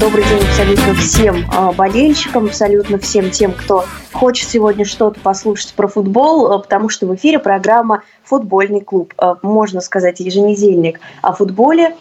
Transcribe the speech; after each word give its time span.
Добрый 0.00 0.22
день 0.26 0.40
абсолютно 0.48 0.94
всем 0.94 1.36
э, 1.38 1.72
болельщикам, 1.72 2.44
абсолютно 2.44 2.98
всем 2.98 3.32
тем, 3.32 3.52
кто 3.52 3.84
хочет 4.12 4.48
сегодня 4.48 4.84
что-то 4.84 5.18
послушать 5.18 5.74
про 5.74 5.88
футбол, 5.88 6.52
э, 6.52 6.62
потому 6.62 6.88
что 6.88 7.06
в 7.06 7.16
эфире 7.16 7.40
программа 7.40 8.04
«Футбольный 8.22 8.80
клуб». 8.80 9.12
Э, 9.18 9.34
можно 9.42 9.80
сказать, 9.80 10.20
еженедельник 10.20 11.00
о 11.20 11.32
футболе. 11.32 11.96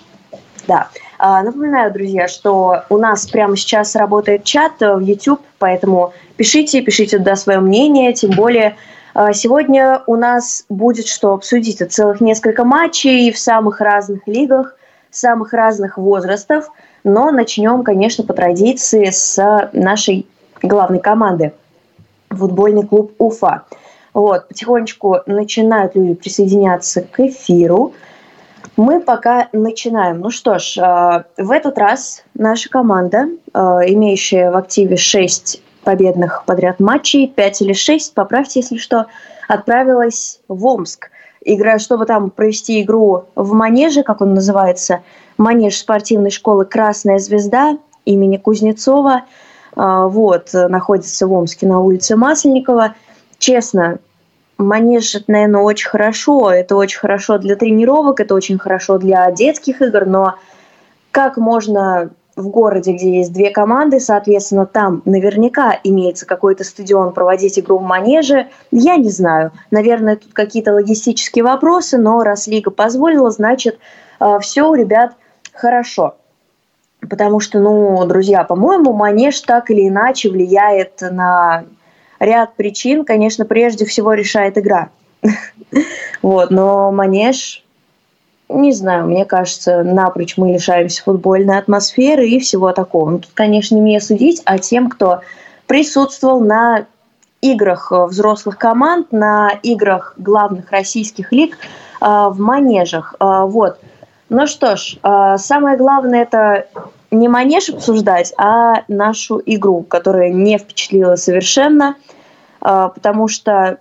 Да. 0.68 0.90
Напоминаю, 1.18 1.92
друзья, 1.92 2.28
что 2.28 2.84
у 2.90 2.98
нас 2.98 3.26
прямо 3.26 3.58
сейчас 3.58 3.96
работает 3.96 4.44
чат 4.44 4.74
в 4.80 5.00
YouTube, 5.00 5.42
поэтому 5.58 6.14
пишите, 6.36 6.82
пишите 6.82 7.18
туда 7.18 7.36
свое 7.36 7.60
мнение, 7.62 8.14
тем 8.14 8.32
более 8.32 8.76
сегодня 9.34 10.04
у 10.06 10.18
нас 10.18 10.66
будет 10.70 11.08
что 11.08 11.34
обсудить. 11.34 11.82
Целых 11.92 12.22
несколько 12.22 12.64
матчей 12.64 13.32
в 13.32 13.40
самых 13.40 13.80
разных 13.80 14.28
лигах, 14.28 14.76
самых 15.10 15.54
разных 15.54 15.98
возрастов– 15.98 16.70
но 17.08 17.32
начнем, 17.32 17.84
конечно, 17.84 18.24
по 18.24 18.34
традиции 18.34 19.10
с 19.10 19.70
нашей 19.74 20.28
главной 20.62 21.00
команды– 21.00 21.54
футбольный 22.30 22.86
клуб 22.86 23.14
Уфа. 23.18 23.64
Вот, 24.14 24.48
потихонечку 24.48 25.20
начинают 25.26 25.96
люди 25.96 26.16
присоединяться 26.16 27.02
к 27.02 27.20
эфиру. 27.20 27.94
Мы 28.76 29.00
пока 29.00 29.48
начинаем. 29.54 30.20
Ну 30.20 30.30
что 30.30 30.60
ж, 30.60 30.78
э, 30.78 31.24
в 31.38 31.52
этот 31.52 31.78
раз 31.78 32.24
наша 32.34 32.70
команда, 32.70 33.28
э, 33.54 33.60
имеющая 33.88 34.52
в 34.52 34.58
активе 34.58 34.98
6 34.98 35.62
победных 35.84 36.44
подряд 36.46 36.80
матчей, 36.80 37.28
5 37.28 37.62
или 37.62 37.74
6, 37.74 38.14
поправьте, 38.14 38.60
если 38.60 38.78
что, 38.78 39.06
отправилась 39.48 40.42
в 40.48 40.66
Омск. 40.66 41.10
Игра, 41.50 41.80
чтобы 41.80 42.06
там 42.06 42.30
провести 42.30 42.82
игру 42.82 43.26
в 43.36 43.54
манеже, 43.54 44.04
как 44.04 44.22
он 44.22 44.34
называется– 44.34 45.02
манеж 45.38 45.78
спортивной 45.78 46.32
школы 46.32 46.66
«Красная 46.66 47.20
звезда» 47.20 47.78
имени 48.06 48.38
Кузнецова. 48.38 49.24
А, 49.76 50.08
вот, 50.08 50.50
находится 50.54 51.28
в 51.28 51.34
Омске 51.34 51.68
на 51.68 51.80
улице 51.80 52.16
Масленникова. 52.16 52.96
Честно, 53.38 54.00
манеж, 54.58 55.16
наверное, 55.28 55.62
очень 55.62 55.90
хорошо. 55.90 56.52
Это 56.52 56.76
очень 56.76 57.00
хорошо 57.00 57.38
для 57.38 57.56
тренировок, 57.56 58.20
это 58.20 58.34
очень 58.34 58.58
хорошо 58.58 58.98
для 58.98 59.30
детских 59.32 59.82
игр, 59.82 60.06
но 60.06 60.36
как 61.12 61.38
можно 61.38 62.10
в 62.38 62.48
городе, 62.48 62.94
где 62.94 63.18
есть 63.18 63.34
две 63.34 63.50
команды, 63.50 64.00
соответственно, 64.00 64.66
там 64.66 65.02
наверняка 65.04 65.78
имеется 65.84 66.26
какой-то 66.26 66.64
стадион 66.64 67.12
проводить 67.12 67.60
игру 67.60 67.80
в 67.80 67.84
манеже. 67.84 68.48
Я 68.72 68.96
не 68.96 69.10
знаю. 69.10 69.52
Наверное, 69.72 70.16
тут 70.16 70.34
какие-то 70.34 70.74
логистические 70.74 71.44
вопросы, 71.44 71.98
но 71.98 72.24
раз 72.24 72.48
лига 72.48 72.72
позволила, 72.72 73.32
значит, 73.32 73.80
а, 74.20 74.40
все 74.40 74.70
у 74.70 74.74
ребят– 74.74 75.16
хорошо. 75.58 76.16
Потому 77.02 77.40
что, 77.40 77.60
ну, 77.60 78.06
друзья, 78.06 78.44
по-моему, 78.44 78.94
манеж 78.94 79.42
так 79.42 79.70
или 79.70 79.88
иначе 79.88 80.30
влияет 80.30 81.02
на 81.02 81.66
ряд 82.20 82.56
причин. 82.56 83.06
Конечно, 83.06 83.46
прежде 83.46 83.86
всего 83.86 84.14
решает 84.14 84.58
игра. 84.58 84.90
Вот, 86.24 86.50
но 86.50 86.92
манеж, 86.92 87.64
не 88.50 88.72
знаю, 88.72 89.06
мне 89.06 89.26
кажется, 89.26 89.84
напрочь 89.84 90.38
мы 90.38 90.54
лишаемся 90.54 91.04
футбольной 91.04 91.58
атмосферы 91.58 92.28
и 92.28 92.40
всего 92.40 92.72
такого. 92.72 93.10
Ну, 93.10 93.20
тут, 93.20 93.32
конечно, 93.34 93.76
не 93.76 93.82
мне 93.82 94.00
судить, 94.00 94.42
а 94.46 94.58
тем, 94.58 94.90
кто 94.90 95.22
присутствовал 95.66 96.40
на 96.40 96.86
играх 97.42 97.92
взрослых 97.92 98.58
команд, 98.58 99.12
на 99.12 99.52
играх 99.64 100.14
главных 100.18 100.72
российских 100.72 101.32
лиг 101.32 101.58
а, 102.00 102.30
в 102.30 102.40
манежах. 102.40 103.16
А, 103.20 103.46
вот. 103.46 103.80
Ну 104.30 104.46
что 104.48 104.76
ж, 104.76 104.98
самое 105.38 105.78
главное 105.78 106.24
это 106.24 106.68
не 107.12 107.30
манеж 107.30 107.70
обсуждать, 107.70 108.34
а 108.38 108.84
нашу 108.90 109.42
игру, 109.46 109.84
которая 109.84 110.30
не 110.30 110.58
впечатлила 110.58 111.16
совершенно, 111.16 111.96
потому 112.60 113.30
что, 113.30 113.78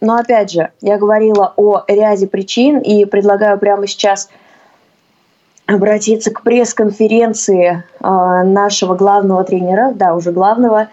ну 0.00 0.14
опять 0.14 0.50
же, 0.50 0.70
я 0.80 0.98
говорила 0.98 1.52
о 1.56 1.82
ряде 1.88 2.26
причин 2.26 2.78
и 2.78 3.04
предлагаю 3.04 3.58
прямо 3.58 3.86
сейчас 3.86 4.28
обратиться 5.66 6.30
к 6.30 6.42
пресс-конференции 6.42 7.84
а, 8.00 8.42
нашего 8.42 8.94
главного 8.94 9.44
тренера, 9.44 9.92
да, 9.94 10.14
уже 10.14 10.32
главного, 10.32 10.88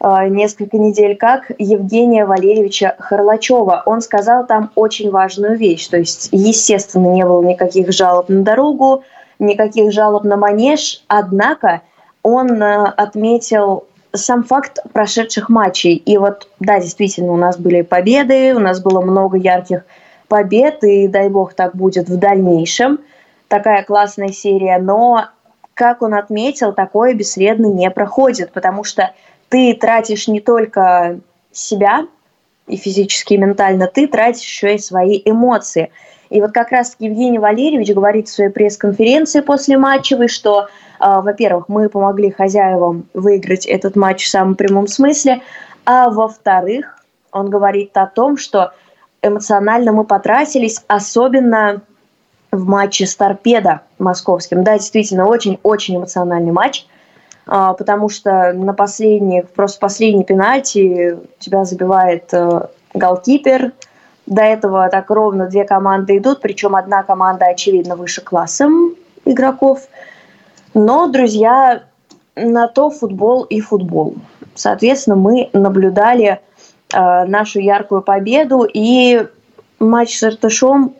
Э, 0.00 0.28
несколько 0.28 0.78
недель 0.78 1.16
как 1.16 1.50
Евгения 1.58 2.24
Валерьевича 2.24 2.94
Харлачева. 2.98 3.82
Он 3.84 4.00
сказал 4.00 4.46
там 4.46 4.70
очень 4.74 5.10
важную 5.10 5.56
вещь. 5.56 5.88
То 5.88 5.98
есть, 5.98 6.28
естественно, 6.32 7.08
не 7.08 7.24
было 7.24 7.42
никаких 7.42 7.92
жалоб 7.92 8.28
на 8.28 8.42
дорогу, 8.42 9.02
никаких 9.38 9.92
жалоб 9.92 10.24
на 10.24 10.36
манеж, 10.36 11.02
однако 11.08 11.82
он 12.22 12.62
э, 12.62 12.84
отметил 12.96 13.84
сам 14.12 14.44
факт 14.44 14.78
прошедших 14.92 15.48
матчей. 15.48 15.94
И 15.94 16.18
вот, 16.18 16.48
да, 16.60 16.80
действительно, 16.80 17.32
у 17.32 17.36
нас 17.36 17.58
были 17.58 17.82
победы, 17.82 18.54
у 18.54 18.58
нас 18.58 18.80
было 18.80 19.00
много 19.00 19.36
ярких 19.36 19.84
побед, 20.28 20.84
и 20.84 21.08
дай 21.08 21.28
бог 21.28 21.54
так 21.54 21.74
будет 21.74 22.08
в 22.08 22.16
дальнейшем. 22.18 23.00
Такая 23.48 23.82
классная 23.82 24.28
серия, 24.28 24.78
но, 24.78 25.28
как 25.74 26.02
он 26.02 26.14
отметил, 26.14 26.72
такое 26.72 27.14
бесследно 27.14 27.66
не 27.66 27.90
проходит, 27.90 28.52
потому 28.52 28.84
что 28.84 29.12
ты 29.48 29.74
тратишь 29.74 30.28
не 30.28 30.40
только 30.40 31.20
себя 31.50 32.06
и 32.66 32.76
физически, 32.76 33.34
и 33.34 33.38
ментально, 33.38 33.86
ты 33.86 34.06
тратишь 34.06 34.46
еще 34.46 34.74
и 34.74 34.78
свои 34.78 35.22
эмоции. 35.24 35.90
И 36.30 36.40
вот 36.40 36.52
как 36.52 36.70
раз 36.70 36.96
Евгений 36.98 37.38
Валерьевич 37.38 37.90
говорит 37.92 38.28
в 38.28 38.32
своей 38.32 38.50
пресс-конференции 38.50 39.40
после 39.40 39.78
матчевой, 39.78 40.28
что, 40.28 40.68
э, 41.00 41.20
во-первых, 41.20 41.68
мы 41.68 41.88
помогли 41.88 42.30
хозяевам 42.30 43.06
выиграть 43.14 43.66
этот 43.66 43.96
матч 43.96 44.26
в 44.26 44.30
самом 44.30 44.54
прямом 44.54 44.86
смысле, 44.86 45.42
а 45.84 46.10
во-вторых, 46.10 47.04
он 47.32 47.50
говорит 47.50 47.96
о 47.96 48.06
том, 48.06 48.36
что 48.36 48.72
эмоционально 49.22 49.92
мы 49.92 50.04
потратились, 50.04 50.84
особенно 50.86 51.82
в 52.50 52.64
матче 52.64 53.06
с 53.06 53.16
Торпедо 53.16 53.82
московским. 53.98 54.64
Да, 54.64 54.74
действительно, 54.78 55.26
очень-очень 55.26 55.96
эмоциональный 55.96 56.52
матч– 56.52 56.86
а, 57.50 57.72
потому 57.72 58.10
что 58.10 58.52
на 58.52 58.74
последних, 58.74 59.48
просто 59.48 59.80
последний 59.80 60.24
пенальти 60.24 61.18
тебя 61.38 61.64
забивает 61.64 62.28
э, 62.32 62.68
голкипер. 62.92 63.72
До 64.28 64.42
этого 64.42 64.90
так 64.90 65.08
ровно 65.10 65.46
две 65.46 65.64
команды 65.64 66.18
идут, 66.18 66.42
причем 66.42 66.76
одна 66.76 67.02
команда, 67.02 67.46
очевидно, 67.46 67.96
выше 67.96 68.20
классом 68.20 68.94
игроков. 69.24 69.88
Но, 70.74 71.06
друзья, 71.06 71.84
на 72.36 72.68
то 72.68 72.90
футбол 72.90 73.44
и 73.44 73.62
футбол. 73.62 74.16
Соответственно, 74.54 75.16
мы 75.16 75.48
наблюдали 75.54 76.40
э, 76.92 77.24
нашу 77.24 77.60
яркую 77.60 78.02
победу, 78.02 78.68
и 78.70 79.26
матч 79.78 80.18
с 80.18 80.22
Иртышом 80.24 80.94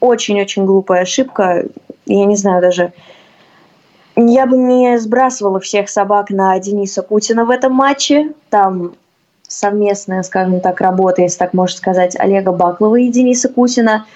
очень-очень 0.00 0.64
глупая 0.64 1.02
ошибка. 1.02 1.66
Я 2.06 2.24
не 2.24 2.36
знаю 2.36 2.62
даже, 2.62 2.94
я 4.16 4.46
бы 4.46 4.56
не 4.56 4.98
сбрасывала 4.98 5.60
всех 5.60 5.90
собак 5.90 6.30
на 6.30 6.58
Дениса 6.58 7.02
Путина 7.02 7.44
в 7.44 7.50
этом 7.50 7.74
матче. 7.74 8.32
Там 8.48 8.94
совместная, 9.48 10.22
скажем 10.22 10.60
так, 10.60 10.80
работа, 10.80 11.22
если 11.22 11.38
так 11.38 11.54
можно 11.54 11.76
сказать, 11.76 12.16
Олега 12.18 12.52
Баклова 12.52 12.96
и 12.96 13.08
Дениса 13.08 13.48
Путина. 13.48 14.06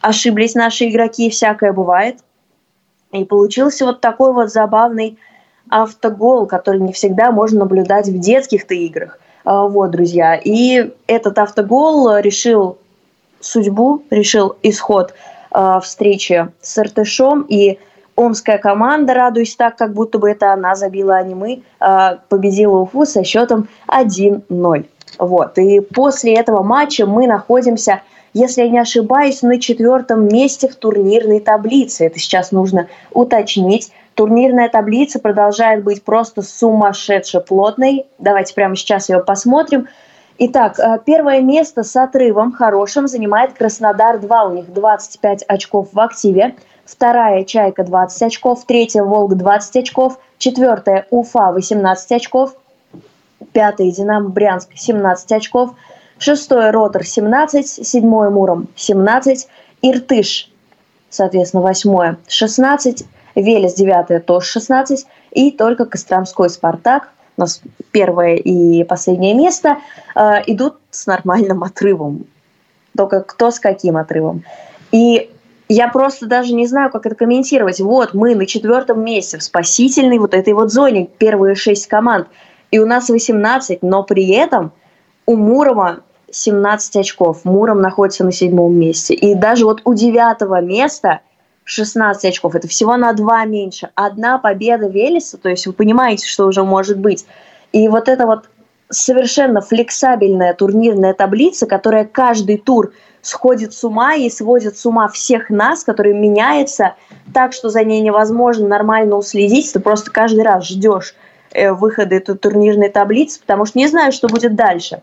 Ошиблись 0.00 0.54
наши 0.54 0.88
игроки, 0.88 1.30
всякое 1.30 1.72
бывает. 1.72 2.18
И 3.12 3.24
получился 3.24 3.84
вот 3.84 4.00
такой 4.00 4.32
вот 4.32 4.50
забавный 4.50 5.18
автогол, 5.68 6.46
который 6.46 6.80
не 6.80 6.92
всегда 6.92 7.30
можно 7.30 7.60
наблюдать 7.60 8.08
в 8.08 8.18
детских-то 8.18 8.74
играх. 8.74 9.18
А, 9.44 9.66
вот, 9.66 9.90
друзья. 9.90 10.36
И 10.36 10.92
этот 11.06 11.38
автогол 11.38 12.16
решил 12.18 12.78
судьбу, 13.40 14.02
решил 14.10 14.56
исход 14.62 15.14
э, 15.52 15.80
встречи 15.82 16.48
с 16.60 16.78
Иртышом. 16.78 17.42
И 17.42 17.78
омская 18.20 18.58
команда, 18.58 19.14
радуясь 19.14 19.56
так, 19.56 19.76
как 19.76 19.92
будто 19.92 20.18
бы 20.18 20.30
это 20.30 20.52
она 20.52 20.74
забила, 20.74 21.16
а 21.16 21.22
не 21.22 21.34
мы, 21.34 21.62
а, 21.78 22.18
победила 22.28 22.78
Уфу 22.78 23.06
со 23.06 23.24
счетом 23.24 23.68
1-0. 23.88 24.86
Вот. 25.18 25.58
И 25.58 25.80
после 25.80 26.34
этого 26.34 26.62
матча 26.62 27.06
мы 27.06 27.26
находимся, 27.26 28.02
если 28.34 28.62
я 28.62 28.68
не 28.68 28.78
ошибаюсь, 28.78 29.42
на 29.42 29.58
четвертом 29.58 30.28
месте 30.28 30.68
в 30.68 30.76
турнирной 30.76 31.40
таблице. 31.40 32.06
Это 32.06 32.18
сейчас 32.18 32.52
нужно 32.52 32.86
уточнить. 33.12 33.92
Турнирная 34.14 34.68
таблица 34.68 35.18
продолжает 35.18 35.82
быть 35.82 36.02
просто 36.04 36.42
сумасшедше 36.42 37.40
плотной. 37.40 38.06
Давайте 38.18 38.54
прямо 38.54 38.76
сейчас 38.76 39.08
ее 39.08 39.20
посмотрим. 39.20 39.88
Итак, 40.42 40.78
э, 40.78 40.98
первое 41.04 41.42
место 41.42 41.82
с 41.82 41.94
отрывом 41.96 42.52
хорошим 42.52 43.06
занимает 43.06 43.52
Краснодар-2. 43.52 44.48
У 44.48 44.54
них 44.54 44.72
25 44.72 45.42
очков 45.46 45.88
в 45.92 46.00
активе 46.00 46.56
вторая 46.86 47.44
«Чайка» 47.44 47.84
20 47.84 48.22
очков, 48.22 48.64
третья 48.64 49.02
«Волга» 49.02 49.36
20 49.36 49.76
очков, 49.76 50.18
четвертая 50.38 51.06
«Уфа» 51.10 51.52
18 51.52 52.12
очков, 52.12 52.54
пятая 53.52 53.90
«Динамо» 53.90 54.30
Брянск 54.30 54.70
17 54.74 55.30
очков, 55.32 55.74
шестое 56.18 56.70
«Ротор» 56.70 57.04
17, 57.04 57.66
седьмое 57.86 58.30
«Муром» 58.30 58.68
17, 58.76 59.46
Иртыш, 59.82 60.50
соответственно, 61.10 61.62
восьмое 61.62 62.16
16, 62.28 63.04
Велес 63.34 63.74
9 63.74 64.24
тоже 64.24 64.46
16, 64.46 65.06
и 65.32 65.50
только 65.50 65.84
Костромской 65.84 66.48
Спартак, 66.48 67.10
у 67.40 67.42
нас 67.42 67.62
первое 67.90 68.36
и 68.36 68.84
последнее 68.84 69.34
место, 69.34 69.78
э, 70.14 70.42
идут 70.46 70.74
с 70.90 71.06
нормальным 71.06 71.64
отрывом. 71.64 72.26
Только 72.96 73.22
кто 73.22 73.50
с 73.50 73.58
каким 73.58 73.96
отрывом. 73.96 74.44
И 74.92 75.30
я 75.68 75.88
просто 75.88 76.26
даже 76.26 76.52
не 76.52 76.66
знаю, 76.66 76.90
как 76.90 77.06
это 77.06 77.14
комментировать. 77.14 77.80
Вот 77.80 78.12
мы 78.12 78.34
на 78.34 78.44
четвертом 78.44 79.02
месте 79.02 79.38
в 79.38 79.42
спасительной 79.42 80.18
вот 80.18 80.34
этой 80.34 80.52
вот 80.52 80.70
зоне, 80.70 81.08
первые 81.18 81.54
шесть 81.54 81.86
команд. 81.86 82.28
И 82.70 82.78
у 82.78 82.86
нас 82.86 83.08
18, 83.08 83.82
но 83.82 84.02
при 84.02 84.28
этом 84.32 84.72
у 85.26 85.36
Мурома 85.36 86.00
17 86.30 86.96
очков. 86.96 87.44
Муром 87.44 87.80
находится 87.80 88.24
на 88.24 88.32
седьмом 88.32 88.74
месте. 88.74 89.14
И 89.14 89.34
даже 89.34 89.64
вот 89.64 89.80
у 89.84 89.94
девятого 89.94 90.60
места 90.60 91.20
16 91.70 92.24
очков. 92.24 92.54
Это 92.54 92.68
всего 92.68 92.96
на 92.96 93.12
два 93.12 93.44
меньше. 93.44 93.90
Одна 93.94 94.38
победа 94.38 94.88
Велеса, 94.88 95.38
то 95.38 95.48
есть 95.48 95.66
вы 95.66 95.72
понимаете, 95.72 96.26
что 96.26 96.46
уже 96.46 96.64
может 96.64 96.98
быть. 96.98 97.26
И 97.72 97.88
вот 97.88 98.08
это 98.08 98.26
вот 98.26 98.48
совершенно 98.90 99.60
флексабельная 99.60 100.52
турнирная 100.52 101.14
таблица, 101.14 101.66
которая 101.66 102.04
каждый 102.04 102.58
тур 102.58 102.92
сходит 103.22 103.72
с 103.72 103.84
ума 103.84 104.14
и 104.14 104.28
сводит 104.30 104.76
с 104.76 104.84
ума 104.84 105.06
всех 105.08 105.48
нас, 105.48 105.84
который 105.84 106.12
меняется 106.12 106.94
так, 107.32 107.52
что 107.52 107.68
за 107.68 107.84
ней 107.84 108.00
невозможно 108.00 108.66
нормально 108.66 109.16
уследить. 109.16 109.72
Ты 109.72 109.78
просто 109.78 110.10
каждый 110.10 110.42
раз 110.42 110.66
ждешь 110.66 111.14
э, 111.52 111.72
выхода 111.72 112.16
этой 112.16 112.36
турнирной 112.36 112.88
таблицы, 112.88 113.40
потому 113.40 113.64
что 113.64 113.78
не 113.78 113.86
знаю, 113.86 114.10
что 114.10 114.26
будет 114.26 114.56
дальше. 114.56 115.02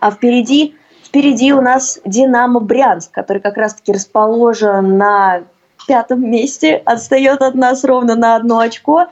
А 0.00 0.10
впереди, 0.10 0.76
впереди 1.10 1.52
у 1.52 1.60
нас 1.60 2.00
«Динамо 2.04 2.60
Брянск», 2.60 3.10
который 3.10 3.42
как 3.42 3.56
раз-таки 3.56 3.92
расположен 3.92 4.96
на 4.96 5.42
пятом 5.88 6.30
месте, 6.30 6.80
отстает 6.84 7.42
от 7.42 7.56
нас 7.56 7.82
ровно 7.84 8.14
на 8.14 8.36
одно 8.36 8.60
очко. 8.60 9.06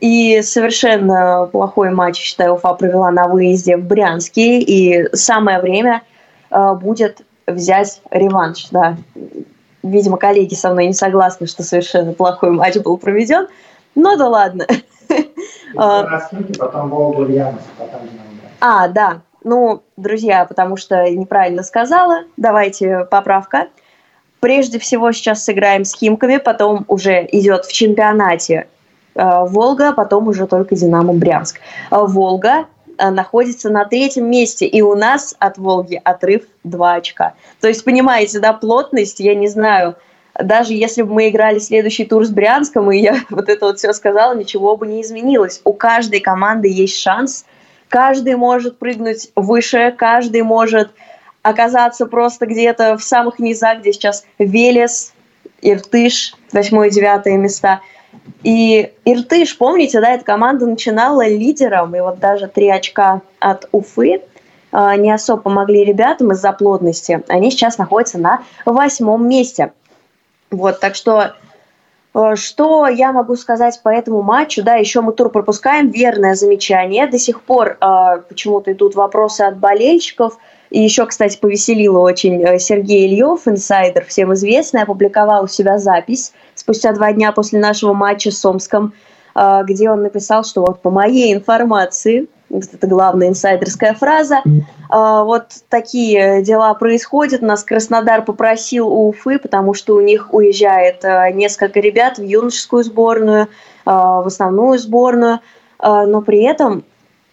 И 0.00 0.42
совершенно 0.42 1.48
плохой 1.50 1.90
матч, 1.90 2.18
считаю, 2.18 2.54
Уфа 2.54 2.74
провела 2.74 3.10
на 3.10 3.28
выезде 3.28 3.78
в 3.78 3.84
Брянске. 3.84 4.60
И 4.60 5.08
самое 5.16 5.60
время 5.60 6.02
э, 6.50 6.74
будет 6.74 7.22
взять 7.46 8.02
реванш. 8.10 8.68
Да. 8.70 8.96
Видимо, 9.82 10.18
коллеги 10.18 10.54
со 10.54 10.70
мной 10.70 10.86
не 10.86 10.92
согласны, 10.92 11.46
что 11.46 11.62
совершенно 11.62 12.12
плохой 12.12 12.50
матч 12.50 12.76
был 12.76 12.98
проведен. 12.98 13.48
Но 13.94 14.16
да 14.16 14.28
ладно. 14.28 14.66
Потом 16.58 16.90
Волгу 16.90 17.24
потом 17.78 18.00
А, 18.60 18.88
да. 18.88 19.22
Ну, 19.48 19.82
друзья, 19.96 20.44
потому 20.44 20.76
что 20.76 21.08
неправильно 21.08 21.62
сказала, 21.62 22.24
давайте 22.36 23.06
поправка. 23.10 23.68
Прежде 24.40 24.78
всего 24.78 25.10
сейчас 25.12 25.42
сыграем 25.42 25.86
с 25.86 25.94
Химками, 25.94 26.36
потом 26.36 26.84
уже 26.86 27.26
идет 27.32 27.64
в 27.64 27.72
чемпионате 27.72 28.68
э, 29.14 29.44
Волга, 29.46 29.94
потом 29.94 30.28
уже 30.28 30.46
только 30.46 30.74
Динамо 30.74 31.14
Брянск. 31.14 31.60
Э, 31.90 31.96
Волга 32.02 32.66
э, 32.98 33.08
находится 33.08 33.70
на 33.70 33.86
третьем 33.86 34.30
месте, 34.30 34.66
и 34.66 34.82
у 34.82 34.94
нас 34.94 35.34
от 35.38 35.56
Волги 35.56 35.98
отрыв 36.04 36.42
2 36.64 36.92
очка. 36.92 37.32
То 37.62 37.68
есть, 37.68 37.82
понимаете, 37.86 38.40
да, 38.40 38.52
плотность, 38.52 39.18
я 39.18 39.34
не 39.34 39.48
знаю, 39.48 39.96
даже 40.34 40.74
если 40.74 41.00
бы 41.00 41.14
мы 41.14 41.30
играли 41.30 41.58
следующий 41.58 42.04
тур 42.04 42.26
с 42.26 42.30
Брянском, 42.30 42.92
и 42.92 42.98
я 42.98 43.16
вот 43.30 43.48
это 43.48 43.64
вот 43.64 43.78
все 43.78 43.94
сказала, 43.94 44.34
ничего 44.34 44.76
бы 44.76 44.86
не 44.86 45.00
изменилось. 45.00 45.62
У 45.64 45.72
каждой 45.72 46.20
команды 46.20 46.68
есть 46.68 46.98
шанс– 46.98 47.46
Каждый 47.88 48.36
может 48.36 48.78
прыгнуть 48.78 49.30
выше, 49.34 49.94
каждый 49.96 50.42
может 50.42 50.90
оказаться 51.42 52.06
просто 52.06 52.46
где-то 52.46 52.96
в 52.96 53.02
самых 53.02 53.38
низах, 53.38 53.80
где 53.80 53.92
сейчас 53.92 54.24
Велес, 54.38 55.14
Иртыш, 55.62 56.34
8 56.52 56.86
и 56.86 56.90
9 56.90 57.26
места. 57.38 57.80
И 58.42 58.92
Иртыш, 59.04 59.56
помните, 59.56 60.00
да, 60.00 60.10
эта 60.10 60.24
команда 60.24 60.66
начинала 60.66 61.26
лидером, 61.26 61.94
и 61.96 62.00
вот 62.00 62.18
даже 62.18 62.46
три 62.46 62.68
очка 62.68 63.22
от 63.40 63.68
Уфы 63.72 64.20
э, 64.72 64.96
не 64.96 65.10
особо 65.10 65.42
помогли 65.42 65.84
ребятам 65.84 66.32
из-за 66.32 66.52
плотности. 66.52 67.22
Они 67.28 67.50
сейчас 67.50 67.78
находятся 67.78 68.18
на 68.18 68.42
восьмом 68.64 69.28
месте. 69.28 69.72
Вот, 70.50 70.80
так 70.80 70.94
что 70.94 71.34
что 72.34 72.86
я 72.86 73.12
могу 73.12 73.36
сказать 73.36 73.80
по 73.82 73.88
этому 73.88 74.22
матчу? 74.22 74.62
Да, 74.62 74.74
еще 74.74 75.00
мы 75.00 75.12
тур 75.12 75.30
пропускаем, 75.30 75.90
верное 75.90 76.34
замечание. 76.34 77.06
До 77.06 77.18
сих 77.18 77.42
пор 77.42 77.76
э, 77.80 78.22
почему-то 78.28 78.72
идут 78.72 78.94
вопросы 78.94 79.42
от 79.42 79.58
болельщиков. 79.58 80.38
И 80.70 80.82
еще, 80.82 81.06
кстати, 81.06 81.38
повеселило 81.38 81.98
очень 82.00 82.42
э, 82.42 82.58
Сергей 82.58 83.06
Ильев, 83.06 83.46
инсайдер, 83.46 84.04
всем 84.04 84.34
известный, 84.34 84.82
опубликовал 84.82 85.44
у 85.44 85.48
себя 85.48 85.78
запись 85.78 86.32
спустя 86.54 86.92
два 86.92 87.12
дня 87.12 87.32
после 87.32 87.58
нашего 87.58 87.94
матча 87.94 88.30
с 88.30 88.44
Омском, 88.44 88.92
э, 89.34 89.60
где 89.64 89.90
он 89.90 90.02
написал, 90.02 90.44
что 90.44 90.62
вот 90.62 90.82
по 90.82 90.90
моей 90.90 91.34
информации, 91.34 92.28
это 92.50 92.86
главная 92.86 93.28
инсайдерская 93.28 93.94
фраза. 93.94 94.42
А, 94.88 95.24
вот 95.24 95.48
такие 95.68 96.42
дела 96.42 96.72
происходят. 96.74 97.42
Нас 97.42 97.62
Краснодар 97.62 98.24
попросил 98.24 98.88
у 98.88 99.08
Уфы, 99.08 99.38
потому 99.38 99.74
что 99.74 99.94
у 99.94 100.00
них 100.00 100.32
уезжает 100.32 101.04
а, 101.04 101.30
несколько 101.30 101.80
ребят 101.80 102.18
в 102.18 102.22
юношескую 102.22 102.84
сборную, 102.84 103.48
а, 103.84 104.22
в 104.22 104.26
основную 104.26 104.78
сборную, 104.78 105.40
но 105.80 106.22
при 106.22 106.42
этом 106.42 106.84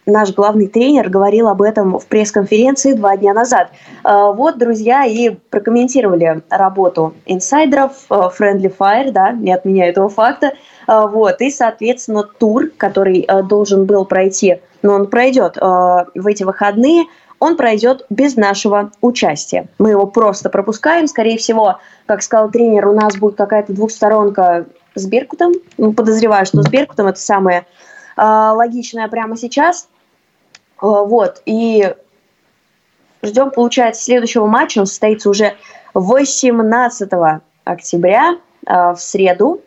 наш 0.05 0.33
главный 0.33 0.67
тренер 0.67 1.09
говорил 1.09 1.47
об 1.47 1.61
этом 1.61 1.99
в 1.99 2.05
пресс-конференции 2.05 2.93
два 2.93 3.17
дня 3.17 3.33
назад. 3.33 3.69
Вот, 4.03 4.57
друзья, 4.57 5.05
и 5.05 5.29
прокомментировали 5.29 6.43
работу 6.49 7.13
инсайдеров, 7.25 8.05
Friendly 8.09 8.73
Fire, 8.77 9.11
да, 9.11 9.31
не 9.31 9.53
отменяю 9.53 9.91
этого 9.91 10.09
факта, 10.09 10.53
вот, 10.87 11.41
и, 11.41 11.49
соответственно, 11.49 12.23
тур, 12.23 12.69
который 12.77 13.27
должен 13.47 13.85
был 13.85 14.05
пройти 14.05 14.59
но 14.85 14.93
он 14.93 15.07
пройдет 15.07 15.57
э, 15.57 15.61
в 15.61 16.27
эти 16.27 16.43
выходные, 16.43 17.05
он 17.39 17.57
пройдет 17.57 18.05
без 18.11 18.35
нашего 18.35 18.91
участия. 19.01 19.67
Мы 19.79 19.89
его 19.89 20.05
просто 20.05 20.49
пропускаем. 20.49 21.07
Скорее 21.07 21.37
всего, 21.37 21.79
как 22.05 22.21
сказал 22.21 22.51
тренер, 22.51 22.87
у 22.87 22.93
нас 22.93 23.17
будет 23.17 23.35
какая-то 23.35 23.73
двухсторонка 23.73 24.67
с 24.93 25.05
Беркутом. 25.07 25.53
Ну, 25.77 25.91
подозреваю, 25.91 26.45
что 26.45 26.61
с 26.61 26.69
Беркутом 26.69 27.07
это 27.07 27.19
самое 27.19 27.65
э, 28.15 28.21
логичное 28.21 29.07
прямо 29.07 29.35
сейчас. 29.37 29.89
Э, 30.85 31.03
вот. 31.05 31.41
И 31.45 31.93
ждем, 33.23 33.51
получается, 33.51 34.03
следующего 34.03 34.45
матча. 34.45 34.79
Он 34.79 34.85
состоится 34.85 35.29
уже 35.29 35.55
18 35.93 37.11
октября 37.63 38.37
э, 38.65 38.91
в 38.93 38.97
среду. 38.97 39.61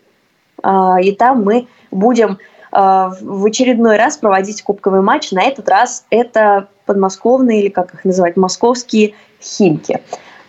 Э, 0.62 0.96
и 1.02 1.12
там 1.12 1.44
мы 1.44 1.66
будем 1.90 2.38
в 2.70 3.46
очередной 3.46 3.96
раз 3.96 4.18
проводить 4.18 4.60
кубковый 4.60 5.00
матч. 5.00 5.32
На 5.32 5.42
этот 5.42 5.70
раз 5.70 6.04
это 6.10 6.68
подмосковные, 6.84 7.62
или 7.62 7.68
как 7.70 7.94
их 7.94 8.04
называть, 8.04 8.36
московские 8.36 9.14
химки. 9.40 10.02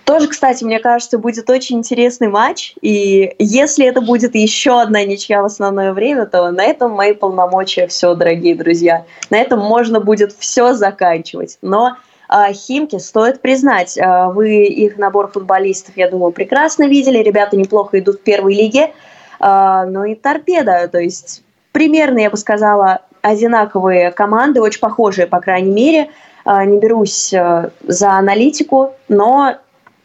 Тоже, 0.09 0.27
кстати, 0.27 0.63
мне 0.63 0.79
кажется, 0.79 1.19
будет 1.19 1.47
очень 1.51 1.77
интересный 1.77 2.29
матч. 2.29 2.73
И 2.81 3.35
если 3.37 3.85
это 3.85 4.01
будет 4.01 4.33
еще 4.33 4.81
одна 4.81 5.05
ничья 5.05 5.43
в 5.43 5.45
основное 5.45 5.93
время, 5.93 6.25
то 6.25 6.49
на 6.49 6.63
этом 6.63 6.93
мои 6.93 7.13
полномочия 7.13 7.85
все, 7.85 8.15
дорогие 8.15 8.55
друзья. 8.55 9.05
На 9.29 9.37
этом 9.37 9.59
можно 9.59 9.99
будет 9.99 10.31
все 10.31 10.73
заканчивать. 10.73 11.59
Но 11.61 11.95
э, 12.27 12.53
Химки, 12.53 12.97
стоит 12.97 13.43
признать, 13.43 13.99
э, 13.99 14.31
вы 14.33 14.63
их 14.65 14.97
набор 14.97 15.31
футболистов, 15.31 15.95
я 15.95 16.09
думаю, 16.09 16.31
прекрасно 16.31 16.87
видели. 16.87 17.19
Ребята 17.19 17.55
неплохо 17.55 17.99
идут 17.99 18.15
в 18.15 18.23
первой 18.23 18.55
лиге. 18.55 18.93
Э, 19.39 19.83
ну 19.87 20.05
и 20.05 20.15
торпеда, 20.15 20.87
то 20.87 20.97
есть 20.97 21.43
примерно, 21.71 22.17
я 22.17 22.31
бы 22.31 22.37
сказала, 22.37 23.01
одинаковые 23.21 24.09
команды, 24.09 24.59
очень 24.59 24.79
похожие, 24.79 25.27
по 25.27 25.39
крайней 25.39 25.71
мере. 25.71 26.09
А, 26.45 26.65
не 26.65 26.79
берусь 26.79 27.29
за 27.29 28.11
аналитику, 28.11 28.95
но 29.07 29.59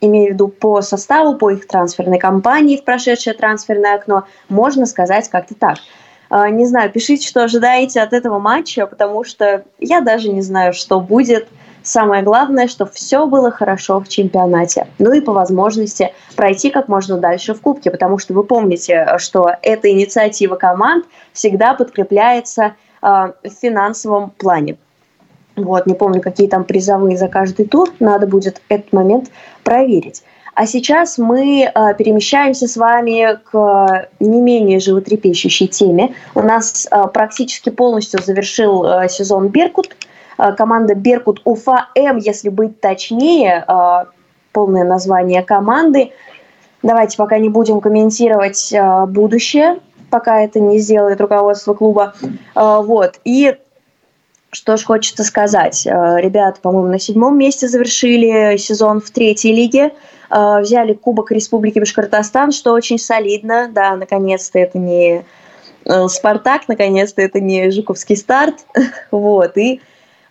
имею 0.07 0.31
в 0.31 0.35
виду 0.35 0.49
по 0.49 0.81
составу, 0.83 1.37
по 1.37 1.51
их 1.51 1.67
трансферной 1.67 2.19
кампании 2.19 2.77
в 2.77 2.85
прошедшее 2.85 3.35
трансферное 3.35 3.97
окно, 3.97 4.25
можно 4.49 4.87
сказать 4.87 5.29
как-то 5.29 5.55
так. 5.55 5.79
А, 6.31 6.49
не 6.51 6.67
знаю, 6.67 6.91
пишите, 6.91 7.27
что 7.27 7.45
ожидаете 7.45 8.01
от 8.01 8.13
этого 8.13 8.39
матча, 8.39 8.87
потому 8.87 9.25
что 9.25 9.65
я 9.79 10.01
даже 10.01 10.31
не 10.31 10.43
знаю, 10.43 10.73
что 10.73 11.01
будет– 11.01 11.49
Самое 11.85 12.23
главное, 12.23 12.67
чтобы 12.67 12.91
все 12.93 13.27
было 13.27 13.51
хорошо 13.51 14.01
в 14.01 14.09
чемпионате. 14.09 14.87
Ну 14.99 15.13
и 15.13 15.21
по 15.21 15.35
возможности 15.35 16.15
пройти 16.35 16.71
как 16.71 16.89
можно 16.89 17.19
дальше 17.19 17.53
в 17.53 17.61
Кубке, 17.61 17.91
потому 17.91 18.17
что 18.17 18.33
вы 18.33 18.43
помните, 18.43 19.07
что 19.19 19.51
эта 19.61 19.91
инициатива 19.91 20.57
команд 20.57 21.05
всегда 21.35 21.75
подкрепляется 21.75 22.65
э, 22.65 22.73
в 23.03 23.51
финансовом 23.61 24.31
плане. 24.31 24.79
Вот, 25.57 25.87
не 25.87 25.95
помню, 25.95 26.21
какие 26.21 26.49
там 26.49 26.65
призовые 26.65 27.17
за 27.17 27.29
каждый 27.29 27.67
тур, 27.67 27.91
надо 28.01 28.27
будет 28.27 28.61
этот 28.69 28.93
момент 28.93 29.31
проверить. 29.63 30.23
А 30.55 30.67
сейчас 30.67 31.19
мы 31.19 31.65
э, 31.65 31.95
перемещаемся 31.99 32.69
с 32.69 32.77
вами 32.77 33.39
к 33.51 34.09
не 34.21 34.41
менее 34.41 34.79
животрепещущей 34.79 35.67
теме. 35.67 36.15
У 36.35 36.43
нас 36.43 36.87
э, 36.91 37.05
практически 37.13 37.71
полностью 37.71 38.23
завершил 38.23 38.85
э, 38.85 39.09
сезон 39.09 39.49
Беркут– 39.49 39.97
команда 40.57 40.97
Беркут 40.97 41.41
Уфа 41.45 41.91
М, 41.95 42.17
если 42.17 42.49
быть 42.49 42.81
точнее, 42.81 43.65
полное 44.53 44.83
название 44.83 45.45
команды. 45.45 46.11
Давайте 46.83 47.17
пока 47.17 47.39
не 47.39 47.49
будем 47.49 47.81
комментировать 47.81 48.75
будущее 49.11 49.79
пока 50.11 50.41
это 50.41 50.59
не 50.59 50.81
сделает 50.81 51.21
руководство 51.21 51.75
клуба. 51.75 52.15
Вот. 52.57 53.21
И 53.25 53.57
что 54.55 54.77
ж 54.77 54.85
хочется 54.85 55.25
сказать. 55.25 55.85
Ребята, 55.85 56.61
по-моему, 56.61 56.89
на 56.89 56.99
седьмом 56.99 57.37
месте 57.37 57.69
завершили 57.69 58.57
сезон 58.57 59.01
в 59.01 59.11
третьей 59.11 59.55
лиге. 59.55 59.93
Взяли 60.31 60.95
Кубок 60.95 61.31
Республики 61.33 61.79
Башкортостан, 61.79 62.53
что 62.53 62.73
очень 62.73 62.99
солидно. 62.99 63.69
Да, 63.73 63.97
наконец-то 63.97 64.59
это 64.59 64.79
не 64.79 65.25
Спартак, 66.09 66.63
наконец-то 66.69 67.21
это 67.21 67.41
не 67.41 67.71
Жуковский 67.71 68.17
старт. 68.17 68.65
Вот. 69.11 69.57
И 69.59 69.81
Э, 69.81 69.81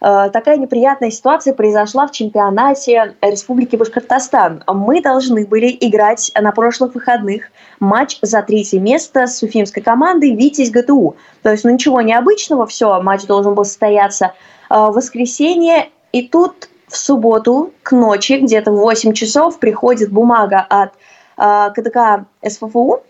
такая 0.04 0.58
неприятная 0.58 1.12
ситуация 1.12 1.54
произошла 1.54 2.08
в 2.08 2.12
чемпионате 2.12 3.16
Республики 3.22 3.78
Башкортостан. 3.78 4.62
Мы 4.68 5.02
должны 5.02 5.48
были 5.48 5.78
играть 5.80 6.30
на 6.36 6.52
прошлых 6.52 6.94
выходных 6.96 7.46
матч 7.80 8.18
за 8.22 8.42
третье 8.42 8.82
место 8.82 9.28
с 9.28 9.42
уфимской 9.42 9.82
командой 9.82 10.36
«Витязь 10.36 10.72
ГТУ». 10.72 11.16
То 11.42 11.52
есть, 11.52 11.64
ну 11.64 11.70
ничего 11.70 12.02
необычного, 12.02 12.68
все, 12.68 13.02
матч 13.02 13.24
должен 13.24 13.56
был 13.56 13.64
состояться 13.64 14.34
э, 14.70 14.76
в 14.76 14.92
воскресенье. 14.92 15.90
И 16.12 16.28
тут 16.28 16.68
в 16.90 16.98
субботу 16.98 17.72
к 17.82 17.94
ночи, 17.94 18.34
где-то 18.34 18.72
в 18.72 18.80
8 18.80 19.14
часов, 19.14 19.58
приходит 19.58 20.12
бумага 20.12 20.66
от 20.68 20.92
э, 21.38 21.72
КДК 21.74 22.26
СФФУ. 22.46 23.04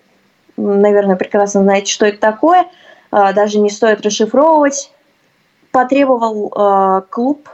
Наверное, 0.58 1.16
прекрасно 1.16 1.64
знаете, 1.64 1.92
что 1.92 2.06
это 2.06 2.20
такое. 2.20 2.68
Даже 3.10 3.60
не 3.60 3.72
стоит 3.72 4.02
расшифровывать 4.02 4.92
потребовал 5.74 6.54
э, 6.56 7.02
клуб 7.10 7.50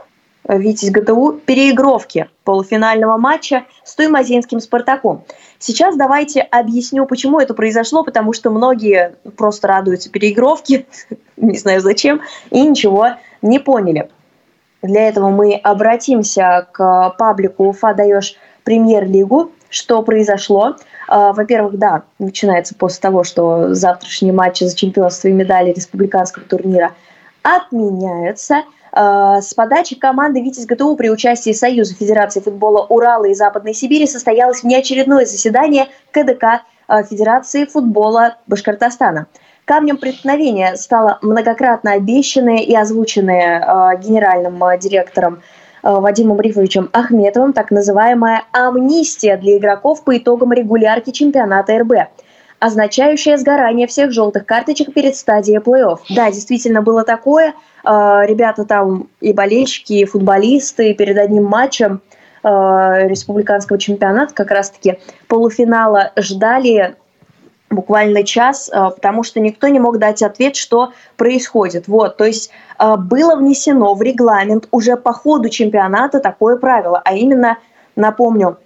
Витязь 0.48 0.90
ГТУ 0.90 1.40
переигровки 1.44 2.28
полуфинального 2.44 3.16
матча 3.16 3.64
с 3.84 3.94
Туймазинским 3.94 4.60
«Спартаком». 4.60 5.24
Сейчас 5.58 5.96
давайте 5.96 6.40
объясню, 6.40 7.06
почему 7.06 7.40
это 7.40 7.54
произошло, 7.54 8.04
потому 8.04 8.32
что 8.32 8.50
многие 8.50 9.14
просто 9.36 9.68
радуются 9.68 10.10
переигровке, 10.10 10.86
не 11.36 11.58
знаю 11.58 11.80
зачем, 11.80 12.20
и 12.50 12.62
ничего 12.62 13.10
не 13.42 13.58
поняли. 13.58 14.10
Для 14.82 15.08
этого 15.08 15.30
мы 15.30 15.54
обратимся 15.54 16.66
к 16.72 17.14
паблику 17.18 17.68
«Уфа 17.68 17.94
даешь 17.94 18.36
премьер-лигу», 18.64 19.52
что 19.68 20.02
произошло. 20.02 20.76
Э, 21.08 21.32
во-первых, 21.32 21.78
да, 21.78 22.02
начинается 22.18 22.74
после 22.74 23.00
того, 23.00 23.24
что 23.24 23.72
завтрашний 23.74 24.32
матч 24.32 24.60
за 24.60 24.76
чемпионство 24.76 25.28
и 25.28 25.32
медали 25.32 25.72
республиканского 25.72 26.44
турнира– 26.44 26.92
отменяются. 27.42 28.64
Э, 28.92 29.40
с 29.40 29.54
подачи 29.54 29.96
команды 29.96 30.40
«Витязь 30.40 30.66
ГТУ» 30.66 30.96
при 30.96 31.10
участии 31.10 31.52
Союза 31.52 31.94
Федерации 31.94 32.40
футбола 32.40 32.86
Урала 32.88 33.26
и 33.26 33.34
Западной 33.34 33.74
Сибири 33.74 34.06
состоялось 34.06 34.62
внеочередное 34.62 35.24
заседание 35.24 35.88
КДК 36.10 36.62
э, 36.88 37.04
Федерации 37.04 37.64
футбола 37.64 38.36
Башкортостана. 38.46 39.26
Камнем 39.64 39.98
преткновения 39.98 40.74
стало 40.74 41.18
многократно 41.22 41.92
обещанное 41.92 42.58
и 42.58 42.74
озвученное 42.74 43.60
э, 43.60 44.00
генеральным 44.00 44.60
директором 44.78 45.42
Вадимом 45.82 46.38
Рифовичем 46.38 46.90
Ахметовым 46.92 47.54
так 47.54 47.70
называемая 47.70 48.42
амнистия 48.52 49.38
для 49.38 49.56
игроков 49.56 50.04
по 50.04 50.14
итогам 50.18 50.52
регулярки 50.52 51.10
чемпионата 51.10 51.78
РБ– 51.78 51.92
означающее 52.60 53.38
сгорание 53.38 53.86
всех 53.86 54.12
желтых 54.12 54.46
карточек 54.46 54.92
перед 54.92 55.16
стадией 55.16 55.58
плей-офф. 55.58 55.98
Да, 56.10 56.30
действительно 56.30 56.82
было 56.82 57.02
такое. 57.02 57.54
А, 57.82 58.24
ребята 58.24 58.64
там 58.64 59.08
и 59.20 59.32
болельщики, 59.32 59.94
и 59.94 60.04
футболисты 60.04 60.94
перед 60.94 61.16
одним 61.16 61.44
матчем 61.44 62.02
а, 62.42 63.06
республиканского 63.06 63.78
чемпионата, 63.78 64.34
как 64.34 64.50
раз-таки 64.50 64.98
полуфинала, 65.26 66.12
ждали 66.16 66.96
буквально 67.70 68.24
час, 68.24 68.70
а, 68.72 68.90
потому 68.90 69.22
что 69.22 69.40
никто 69.40 69.68
не 69.68 69.80
мог 69.80 69.98
дать 69.98 70.22
ответ, 70.22 70.54
что 70.54 70.92
происходит. 71.16 71.88
Вот, 71.88 72.18
то 72.18 72.24
есть 72.24 72.50
было 72.78 73.36
внесено 73.36 73.94
в 73.94 74.02
регламент 74.02 74.68
уже 74.70 74.96
по 74.96 75.14
ходу 75.14 75.48
чемпионата 75.48 76.20
такое 76.20 76.56
правило, 76.56 77.00
а 77.04 77.14
именно, 77.14 77.58
напомню, 77.96 78.58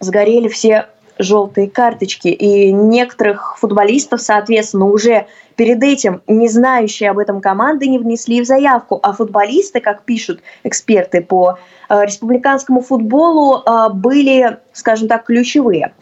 сгорели 0.00 0.48
все 0.48 0.88
желтые 1.18 1.70
карточки. 1.70 2.28
И 2.28 2.72
некоторых 2.72 3.56
футболистов, 3.58 4.20
соответственно, 4.20 4.86
уже 4.86 5.26
перед 5.56 5.82
этим 5.82 6.22
не 6.26 6.48
знающие 6.48 7.10
об 7.10 7.18
этом 7.18 7.40
команды 7.40 7.86
не 7.86 7.98
внесли 7.98 8.40
в 8.42 8.46
заявку. 8.46 8.98
А 9.02 9.12
футболисты, 9.12 9.80
как 9.80 10.02
пишут 10.02 10.40
эксперты 10.64 11.20
по 11.20 11.58
э, 11.88 12.04
республиканскому 12.04 12.80
футболу, 12.80 13.62
э, 13.64 13.88
были, 13.92 14.58
скажем 14.72 15.08
так, 15.08 15.24
ключевые. 15.24 15.92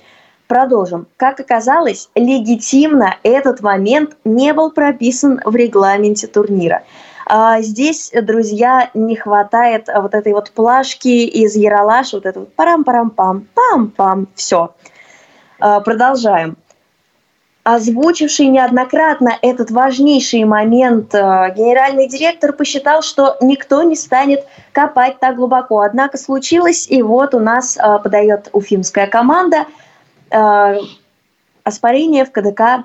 Продолжим. 0.49 1.07
Как 1.17 1.41
оказалось, 1.41 2.11
легитимно 2.15 3.17
этот 3.23 3.63
момент 3.63 4.17
не 4.25 4.53
был 4.53 4.71
прописан 4.71 5.41
в 5.45 5.57
регламенте 5.57 6.27
турнира. 6.27 6.83
А 7.27 7.63
здесь, 7.63 8.13
друзья, 8.21 8.91
не 8.93 9.17
хватает 9.17 9.89
вот 9.95 10.15
этой 10.15 10.33
вот 10.33 10.51
плашки 10.51 11.25
из 11.25 11.57
Яралаш, 11.57 12.13
вот 12.13 12.27
это 12.27 12.41
вот 12.41 12.55
парам-парам-пам, 12.55 13.47
пам-пам, 13.55 14.27
все. 14.35 14.75
Продолжаем. 15.85 16.57
Озвучивший 17.65 18.49
неоднократно 18.49 19.39
этот 19.41 19.71
важнейший 19.71 20.43
момент, 20.43 21.15
а, 21.15 21.49
генеральный 21.51 22.09
директор 22.09 22.53
посчитал, 22.53 23.03
что 23.03 23.37
никто 23.41 23.85
не 23.85 23.95
станет 23.95 24.45
копать 24.73 25.21
так 25.21 25.37
глубоко. 25.37 25.83
Однако 25.83 26.19
случилось, 26.19 26.89
и 26.91 27.03
вот 27.03 27.37
у 27.37 27.39
нас 27.39 27.79
а, 27.79 27.99
подает 27.99 28.49
уфимская 28.53 29.07
команда 29.07 29.67
оспорение 31.63 32.25
в 32.25 32.33
КДК 32.33 32.85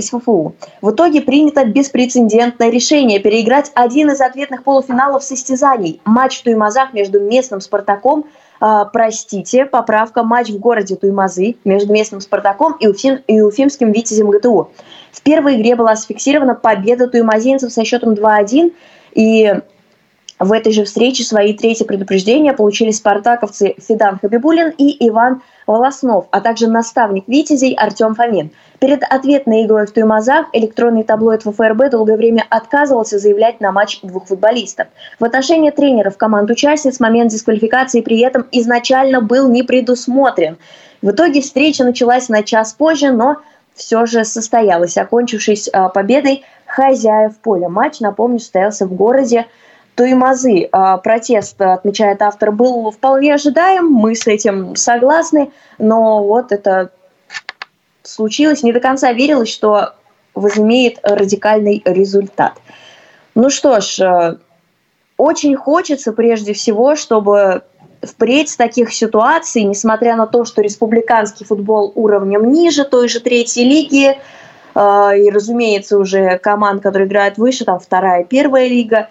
СФФУ. 0.00 0.56
В 0.82 0.90
итоге 0.90 1.22
принято 1.22 1.64
беспрецедентное 1.64 2.70
решение 2.70 3.20
переиграть 3.20 3.70
один 3.76 4.10
из 4.10 4.20
ответных 4.20 4.64
полуфиналов 4.64 5.22
состязаний. 5.22 6.00
Матч 6.04 6.40
в 6.40 6.42
Туймазах 6.42 6.92
между 6.92 7.20
местным 7.20 7.60
«Спартаком» 7.60 8.26
простите, 8.58 9.64
поправка, 9.66 10.22
матч 10.22 10.50
в 10.50 10.58
городе 10.58 10.96
Туймазы 10.96 11.56
между 11.64 11.92
местным 11.92 12.20
«Спартаком» 12.20 12.76
и, 12.80 12.88
Уфим, 12.88 13.20
и 13.26 13.40
уфимским 13.40 13.92
«Витязем 13.92 14.30
ГТУ». 14.30 14.70
В 15.12 15.22
первой 15.22 15.56
игре 15.56 15.76
была 15.76 15.94
зафиксирована 15.94 16.54
победа 16.54 17.08
туймазинцев 17.08 17.72
со 17.72 17.84
счетом 17.84 18.14
2-1, 18.14 18.72
и 19.14 19.54
в 20.38 20.52
этой 20.52 20.72
же 20.72 20.84
встрече 20.84 21.24
свои 21.24 21.54
третьи 21.54 21.84
предупреждения 21.84 22.52
получили 22.52 22.90
спартаковцы 22.90 23.74
Федан 23.78 24.18
Хабибулин 24.20 24.70
и 24.76 25.08
Иван 25.08 25.40
Волоснов, 25.66 26.26
а 26.30 26.40
также 26.40 26.68
наставник 26.68 27.24
Витязей 27.26 27.74
Артем 27.74 28.14
Фомин. 28.14 28.50
Перед 28.78 29.02
ответной 29.02 29.64
игрой 29.64 29.86
в 29.86 29.92
Туймазах 29.92 30.46
электронный 30.52 31.04
таблоид 31.04 31.42
ФФРБ 31.42 31.90
долгое 31.90 32.16
время 32.16 32.44
отказывался 32.50 33.18
заявлять 33.18 33.60
на 33.60 33.72
матч 33.72 34.00
двух 34.02 34.26
футболистов. 34.26 34.88
В 35.18 35.24
отношении 35.24 35.70
тренеров 35.70 36.18
команд 36.18 36.50
участниц 36.50 37.00
момент 37.00 37.30
дисквалификации 37.30 38.02
при 38.02 38.20
этом 38.20 38.46
изначально 38.52 39.22
был 39.22 39.48
не 39.48 39.62
предусмотрен. 39.62 40.58
В 41.00 41.10
итоге 41.10 41.40
встреча 41.40 41.84
началась 41.84 42.28
на 42.28 42.42
час 42.42 42.74
позже, 42.74 43.10
но 43.10 43.38
все 43.74 44.04
же 44.06 44.24
состоялась, 44.24 44.96
окончившись 44.98 45.68
а, 45.72 45.88
победой 45.88 46.44
хозяев 46.66 47.36
поля. 47.38 47.68
Матч, 47.68 48.00
напомню, 48.00 48.38
состоялся 48.38 48.86
в 48.86 48.94
городе 48.94 49.46
Туймазы. 49.96 50.68
А, 50.72 50.98
протест, 50.98 51.60
отмечает 51.60 52.20
автор, 52.22 52.52
был 52.52 52.90
вполне 52.90 53.34
ожидаем, 53.34 53.86
мы 53.86 54.14
с 54.14 54.26
этим 54.26 54.76
согласны, 54.76 55.50
но 55.78 56.22
вот 56.22 56.52
это 56.52 56.90
случилось, 58.02 58.62
не 58.62 58.72
до 58.72 58.80
конца 58.80 59.12
верилось, 59.12 59.48
что 59.48 59.94
возымеет 60.34 60.98
радикальный 61.02 61.82
результат. 61.84 62.52
Ну 63.34 63.48
что 63.48 63.80
ж, 63.80 64.00
э, 64.00 64.36
очень 65.16 65.56
хочется 65.56 66.12
прежде 66.12 66.52
всего, 66.52 66.94
чтобы 66.94 67.62
впредь 68.02 68.54
таких 68.56 68.92
ситуаций, 68.92 69.62
несмотря 69.62 70.16
на 70.16 70.26
то, 70.26 70.44
что 70.44 70.60
республиканский 70.60 71.46
футбол 71.46 71.90
уровнем 71.94 72.52
ниже 72.52 72.84
той 72.84 73.08
же 73.08 73.20
третьей 73.20 73.64
лиги, 73.64 74.18
э, 74.74 75.18
и, 75.18 75.30
разумеется, 75.30 75.98
уже 75.98 76.38
команд, 76.38 76.82
которые 76.82 77.08
играют 77.08 77.38
выше, 77.38 77.64
там 77.64 77.80
вторая, 77.80 78.24
первая 78.24 78.68
лига, 78.68 79.08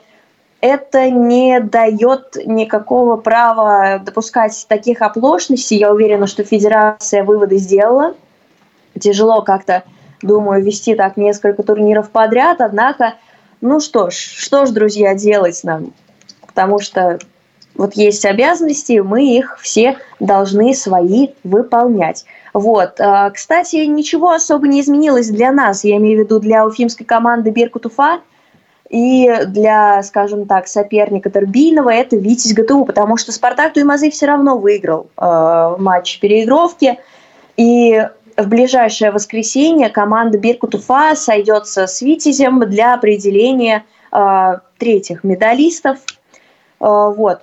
это 0.66 1.12
не 1.12 1.60
дает 1.60 2.38
никакого 2.44 3.18
права 3.18 4.00
допускать 4.00 4.66
таких 4.68 5.04
оплошностей. 5.04 5.78
Я 5.78 5.94
уверена, 5.94 6.26
что 6.26 6.44
федерация 6.44 7.24
выводы 7.24 7.58
сделала. 7.58 8.16
Тяжело 9.00 9.44
как-то, 9.44 9.84
думаю, 10.24 10.64
вести 10.64 10.96
так 10.96 11.18
несколько 11.18 11.62
турниров 11.62 12.10
подряд, 12.10 12.62
однако, 12.62 13.14
ну 13.62 13.80
что 13.80 14.10
ж, 14.10 14.16
что 14.16 14.66
ж, 14.66 14.72
друзья, 14.72 15.14
делать 15.14 15.62
нам? 15.64 15.94
Потому 16.48 16.80
что 16.80 17.20
вот 17.76 17.94
есть 17.94 18.26
обязанности, 18.26 19.00
мы 19.00 19.38
их 19.38 19.60
все 19.62 19.98
должны 20.20 20.74
свои 20.74 21.30
выполнять. 21.44 22.26
Вот. 22.54 23.00
А, 23.00 23.30
кстати, 23.30 23.86
ничего 23.86 24.32
особо 24.32 24.68
не 24.68 24.82
изменилось 24.82 25.30
для 25.30 25.52
нас, 25.52 25.84
я 25.84 25.98
имею 25.98 26.22
в 26.22 26.24
виду 26.24 26.40
для 26.40 26.66
уфимской 26.66 27.06
команды 27.06 27.52
Беркут-Уфа, 27.52 28.22
и 28.90 29.32
для, 29.48 30.04
скажем 30.04 30.46
так, 30.46 30.68
соперника 30.68 31.30
Торбийного 31.30 31.90
это 31.90 32.18
Витязь 32.18 32.54
ГТУ, 32.54 32.86
потому 32.86 33.18
что 33.18 33.32
Спартак 33.32 33.74
Туймазы 33.74 34.12
все 34.12 34.28
равно 34.28 34.58
выиграл 34.58 35.08
э, 35.18 35.76
матч 35.80 36.20
переигровки. 36.20 37.00
И 37.58 38.08
в 38.38 38.48
ближайшее 38.48 39.12
воскресенье 39.12 39.90
команда 39.90 40.38
Биркут 40.38 40.76
Уфа 40.76 41.16
сойдется 41.16 41.88
с 41.88 42.02
Витязем 42.02 42.60
для 42.70 42.94
определения 42.94 43.86
э, 44.12 44.54
третьих 44.78 45.24
медалистов. 45.24 45.98
Э, 46.80 47.12
вот. 47.16 47.42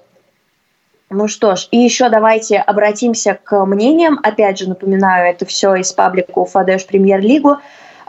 Ну 1.11 1.29
что 1.29 1.57
ж, 1.57 1.69
и 1.73 1.77
еще 1.77 2.09
давайте 2.09 2.59
обратимся 2.59 3.39
к 3.43 3.67
мнениям. 3.67 4.21
Опять 4.23 4.59
же, 4.59 4.69
напоминаю, 4.69 5.29
это 5.29 5.45
все 5.45 5.75
из 5.75 5.93
паблика 5.93 6.39
Уфадеш 6.39 6.87
Премьер-лигу. 6.87 7.59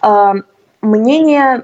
Э, 0.03 0.33
мнение 0.81 1.63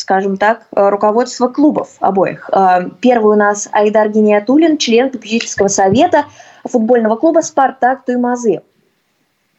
скажем 0.00 0.36
так, 0.36 0.66
руководства 0.72 1.48
клубов 1.48 1.90
обоих. 2.00 2.50
Э, 2.52 2.88
первый 3.00 3.34
у 3.34 3.38
нас 3.38 3.68
Айдар 3.72 4.08
Гениатулин, 4.08 4.78
член 4.78 5.10
попечительского 5.10 5.68
совета 5.68 6.24
футбольного 6.64 7.16
клуба 7.16 7.40
«Спартак» 7.40 8.04
Туймазы. 8.04 8.62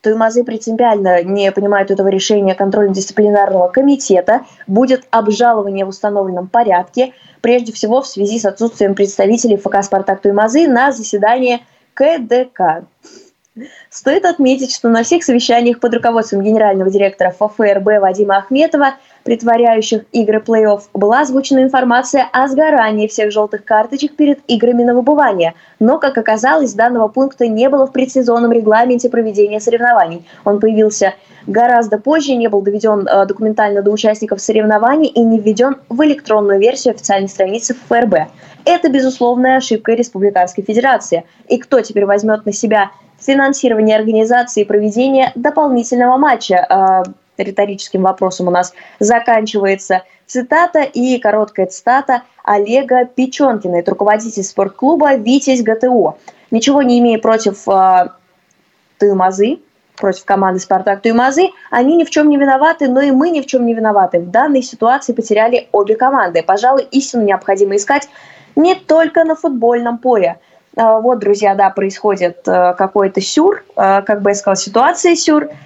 Туймазы 0.01 0.43
принципиально 0.43 1.23
не 1.23 1.51
понимают 1.51 1.91
этого 1.91 2.07
решения 2.07 2.55
контрольно-дисциплинарного 2.55 3.67
комитета. 3.67 4.41
Будет 4.65 5.05
обжалование 5.11 5.85
в 5.85 5.89
установленном 5.89 6.47
порядке, 6.47 7.13
прежде 7.41 7.71
всего 7.71 8.01
в 8.01 8.07
связи 8.07 8.39
с 8.39 8.45
отсутствием 8.45 8.95
представителей 8.95 9.57
ФК 9.57 9.83
«Спартак» 9.83 10.21
Туймазы 10.21 10.67
на 10.67 10.91
заседании 10.91 11.63
КДК. 11.93 12.85
Стоит 13.89 14.25
отметить, 14.25 14.73
что 14.73 14.89
на 14.89 15.03
всех 15.03 15.23
совещаниях 15.23 15.79
под 15.79 15.93
руководством 15.93 16.41
генерального 16.41 16.89
директора 16.89 17.31
ФФРБ 17.31 17.99
Вадима 17.99 18.37
Ахметова 18.37 18.95
притворяющих 19.23 20.03
игры 20.11 20.39
плей-офф, 20.39 20.81
была 20.93 21.21
озвучена 21.21 21.63
информация 21.63 22.27
о 22.31 22.47
сгорании 22.47 23.07
всех 23.07 23.31
желтых 23.31 23.63
карточек 23.63 24.15
перед 24.15 24.39
играми 24.47 24.83
на 24.83 24.93
выбывание. 24.93 25.53
Но, 25.79 25.99
как 25.99 26.17
оказалось, 26.17 26.73
данного 26.73 27.07
пункта 27.07 27.47
не 27.47 27.69
было 27.69 27.87
в 27.87 27.91
предсезонном 27.91 28.51
регламенте 28.51 29.09
проведения 29.09 29.59
соревнований. 29.59 30.25
Он 30.45 30.59
появился 30.59 31.13
гораздо 31.47 31.97
позже, 31.97 32.35
не 32.35 32.47
был 32.47 32.61
доведен 32.61 33.07
э, 33.07 33.25
документально 33.25 33.81
до 33.81 33.91
участников 33.91 34.41
соревнований 34.41 35.07
и 35.07 35.21
не 35.21 35.39
введен 35.39 35.77
в 35.89 36.03
электронную 36.03 36.59
версию 36.59 36.93
официальной 36.93 37.29
страницы 37.29 37.75
ФРБ. 37.89 38.31
Это 38.65 38.89
безусловная 38.89 39.57
ошибка 39.57 39.93
Республиканской 39.93 40.63
Федерации. 40.63 41.25
И 41.47 41.57
кто 41.57 41.81
теперь 41.81 42.05
возьмет 42.05 42.45
на 42.45 42.53
себя 42.53 42.91
финансирование 43.19 43.97
организации 43.97 44.63
проведения 44.63 45.31
дополнительного 45.35 46.17
матча? 46.17 47.03
Риторическим 47.43 48.03
вопросом 48.03 48.47
у 48.47 48.51
нас 48.51 48.73
заканчивается 48.99 50.03
цитата 50.31 50.81
и 50.81 51.19
короткая 51.19 51.67
цитата 51.67 52.23
Олега 52.43 53.05
Печенкина, 53.05 53.77
это 53.77 53.91
руководитель 53.91 54.43
спортклуба 54.43 55.15
«Витязь 55.15 55.61
ГТО». 55.61 56.17
Ничего 56.51 56.81
не 56.81 56.99
имея 56.99 57.19
против 57.19 57.67
э, 57.67 58.09
Туймазы, 58.97 59.59
против 59.97 60.25
команды 60.25 60.59
«Спартак» 60.59 61.01
Туймазы, 61.01 61.49
они 61.69 61.97
ни 61.97 62.03
в 62.03 62.09
чем 62.09 62.29
не 62.29 62.37
виноваты, 62.37 62.87
но 62.87 63.01
и 63.01 63.11
мы 63.11 63.29
ни 63.29 63.41
в 63.41 63.45
чем 63.45 63.65
не 63.65 63.73
виноваты. 63.73 64.19
В 64.19 64.31
данной 64.31 64.61
ситуации 64.63 65.13
потеряли 65.13 65.67
обе 65.71 65.95
команды. 65.95 66.43
Пожалуй, 66.43 66.87
истину 66.91 67.23
необходимо 67.23 67.75
искать 67.75 68.07
не 68.55 68.75
только 68.75 69.23
на 69.23 69.35
футбольном 69.35 69.97
поле. 69.97 70.39
А, 70.75 70.99
вот, 70.99 71.19
друзья, 71.19 71.55
да, 71.55 71.69
происходит 71.69 72.47
э, 72.47 72.73
какой-то 72.77 73.21
сюр, 73.21 73.63
как 73.75 74.21
бы 74.21 74.31
я 74.31 74.35
сказала, 74.35 74.55
ситуация 74.55 75.15
сюр– 75.15 75.49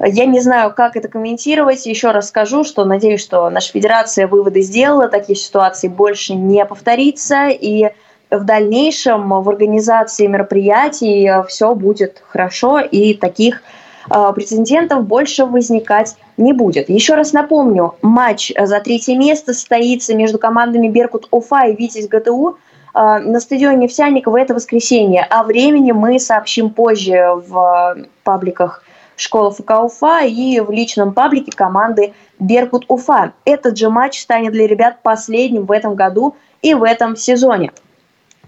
я 0.00 0.26
не 0.26 0.40
знаю, 0.40 0.72
как 0.74 0.96
это 0.96 1.08
комментировать. 1.08 1.86
Еще 1.86 2.10
раз 2.10 2.28
скажу, 2.28 2.64
что 2.64 2.84
надеюсь, 2.84 3.20
что 3.20 3.50
наша 3.50 3.72
федерация 3.72 4.28
выводы 4.28 4.62
сделала, 4.62 5.08
такие 5.08 5.36
ситуации 5.36 5.88
больше 5.88 6.34
не 6.34 6.64
повторится, 6.64 7.48
и 7.48 7.90
в 8.30 8.44
дальнейшем 8.44 9.28
в 9.28 9.48
организации 9.48 10.26
мероприятий 10.26 11.30
все 11.48 11.74
будет 11.74 12.22
хорошо, 12.28 12.78
и 12.80 13.14
таких 13.14 13.62
э, 14.10 14.32
прецедентов 14.34 15.04
больше 15.06 15.46
возникать 15.46 16.14
не 16.36 16.52
будет. 16.52 16.90
Еще 16.90 17.14
раз 17.14 17.32
напомню, 17.32 17.94
матч 18.02 18.52
за 18.56 18.80
третье 18.80 19.16
место 19.16 19.54
состоится 19.54 20.14
между 20.14 20.38
командами 20.38 20.88
Беркут 20.88 21.26
Уфа 21.30 21.66
и 21.66 21.74
Витязь 21.74 22.06
ГТУ 22.06 22.58
э, 22.94 23.18
на 23.18 23.40
стадионе 23.40 23.78
Нефтяникова 23.78 24.36
это 24.36 24.54
воскресенье. 24.54 25.24
О 25.24 25.42
времени 25.42 25.92
мы 25.92 26.20
сообщим 26.20 26.70
позже 26.70 27.30
в 27.48 27.96
пабликах 28.24 28.84
школа 29.20 29.50
ФК 29.50 29.70
Уфа 29.82 30.24
и 30.24 30.60
в 30.60 30.70
личном 30.70 31.12
паблике 31.12 31.52
команды 31.52 32.14
Беркут 32.38 32.84
Уфа. 32.88 33.32
Этот 33.44 33.76
же 33.76 33.90
матч 33.90 34.20
станет 34.20 34.52
для 34.52 34.66
ребят 34.66 35.02
последним 35.02 35.66
в 35.66 35.72
этом 35.72 35.94
году 35.94 36.36
и 36.62 36.74
в 36.74 36.82
этом 36.82 37.16
сезоне. 37.16 37.72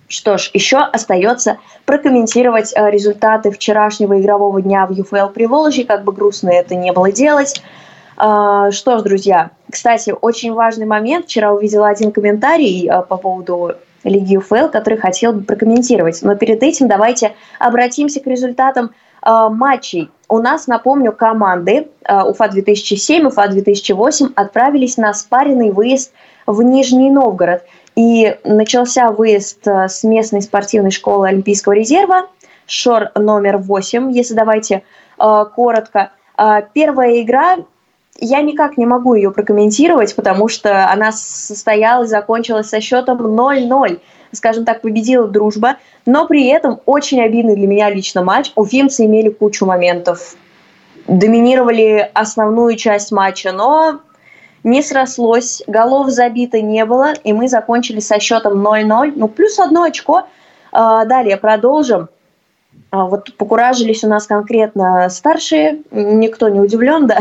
Что 0.09 0.39
ж, 0.39 0.51
еще 0.55 0.79
остается 0.79 1.59
прокомментировать 1.85 2.73
э, 2.75 2.91
результаты 2.91 3.53
вчерашнего 3.53 4.21
игрового 4.21 4.61
дня 4.61 4.85
в 4.87 4.91
ЮФЛ 4.91 5.29
Приволжье, 5.29 5.85
как 5.85 6.03
бы 6.03 6.13
грустно 6.13 6.51
это 6.51 6.75
не 6.75 6.93
было 6.93 7.13
делать. 7.13 7.63
А, 8.17 8.73
что 8.73 8.99
ж, 8.99 9.03
друзья, 9.03 9.51
кстати, 9.71 10.13
очень 10.21 10.53
важный 10.53 10.85
момент. 10.85 11.27
Вчера 11.27 11.53
увидела 11.53 11.89
один 11.89 12.11
комментарий 12.11 12.89
э, 12.89 13.03
по 13.03 13.17
поводу 13.17 13.73
Лиги 14.05 14.35
ЮФЛ, 14.35 14.69
который 14.69 14.99
хотел 14.99 15.33
бы 15.33 15.43
прокомментировать. 15.43 16.21
Но 16.23 16.35
перед 16.35 16.63
этим 16.63 16.89
давайте 16.89 17.35
обратимся 17.59 18.21
к 18.21 18.27
результатам 18.27 18.91
э, 19.25 19.49
матчей 19.51 20.11
у 20.31 20.39
нас, 20.39 20.69
напомню, 20.69 21.13
команды 21.13 21.89
э, 22.05 22.23
УФА-2007, 22.23 23.27
УФА-2008 23.27 24.33
отправились 24.37 24.97
на 24.97 25.13
спаренный 25.13 25.73
выезд 25.73 26.13
в 26.47 26.63
Нижний 26.63 27.11
Новгород. 27.11 27.65
И 27.97 28.37
начался 28.45 29.11
выезд 29.11 29.67
э, 29.67 29.89
с 29.89 30.05
местной 30.05 30.41
спортивной 30.41 30.93
школы 30.93 31.29
Олимпийского 31.29 31.73
резерва, 31.73 32.29
ШОР 32.67 33.11
номер 33.17 33.59
8, 33.59 34.13
если 34.13 34.35
давайте 34.35 34.85
э, 35.19 35.45
коротко. 35.55 36.13
Первая 36.73 37.21
игра, 37.21 37.59
я 38.21 38.43
никак 38.43 38.77
не 38.77 38.87
могу 38.87 39.15
ее 39.15 39.31
прокомментировать, 39.31 40.15
потому 40.15 40.49
что 40.49 40.91
она 40.91 41.13
состоялась, 41.13 42.11
закончилась 42.11 42.69
со 42.69 42.81
счетом 42.81 43.19
0-0 43.19 44.01
скажем 44.33 44.65
так, 44.65 44.83
победила 44.83 45.27
дружба, 45.27 45.77
но 46.07 46.27
при 46.27 46.47
этом 46.47 46.81
очень 46.87 47.21
обидный 47.21 47.57
для 47.57 47.67
меня 47.67 47.91
лично 47.91 48.23
матч. 48.23 48.53
Уфимцы 48.55 49.05
имели 49.05 49.29
кучу 49.29 49.67
моментов, 49.67 50.37
доминировали 51.07 52.11
основную 52.15 52.77
часть 52.77 53.13
матча, 53.13 53.53
но 53.53 54.01
не 54.63 54.83
срослось, 54.83 55.63
голов 55.67 56.11
забито 56.11 56.61
не 56.61 56.85
было, 56.85 57.13
и 57.25 57.33
мы 57.33 57.49
закончили 57.49 58.01
со 58.01 58.21
счетом 58.21 58.65
0-0, 58.65 59.15
ну 59.17 59.29
плюс 59.29 59.59
одно 59.59 59.85
очко. 59.85 60.25
А, 60.73 61.05
далее 61.05 61.37
продолжим. 61.37 62.09
А, 62.91 63.07
вот 63.07 63.35
покуражились 63.37 64.05
у 64.05 64.09
нас 64.09 64.27
конкретно 64.27 65.09
старшие, 65.11 65.81
никто 65.91 66.49
не 66.49 66.61
удивлен, 66.61 67.07
да. 67.07 67.19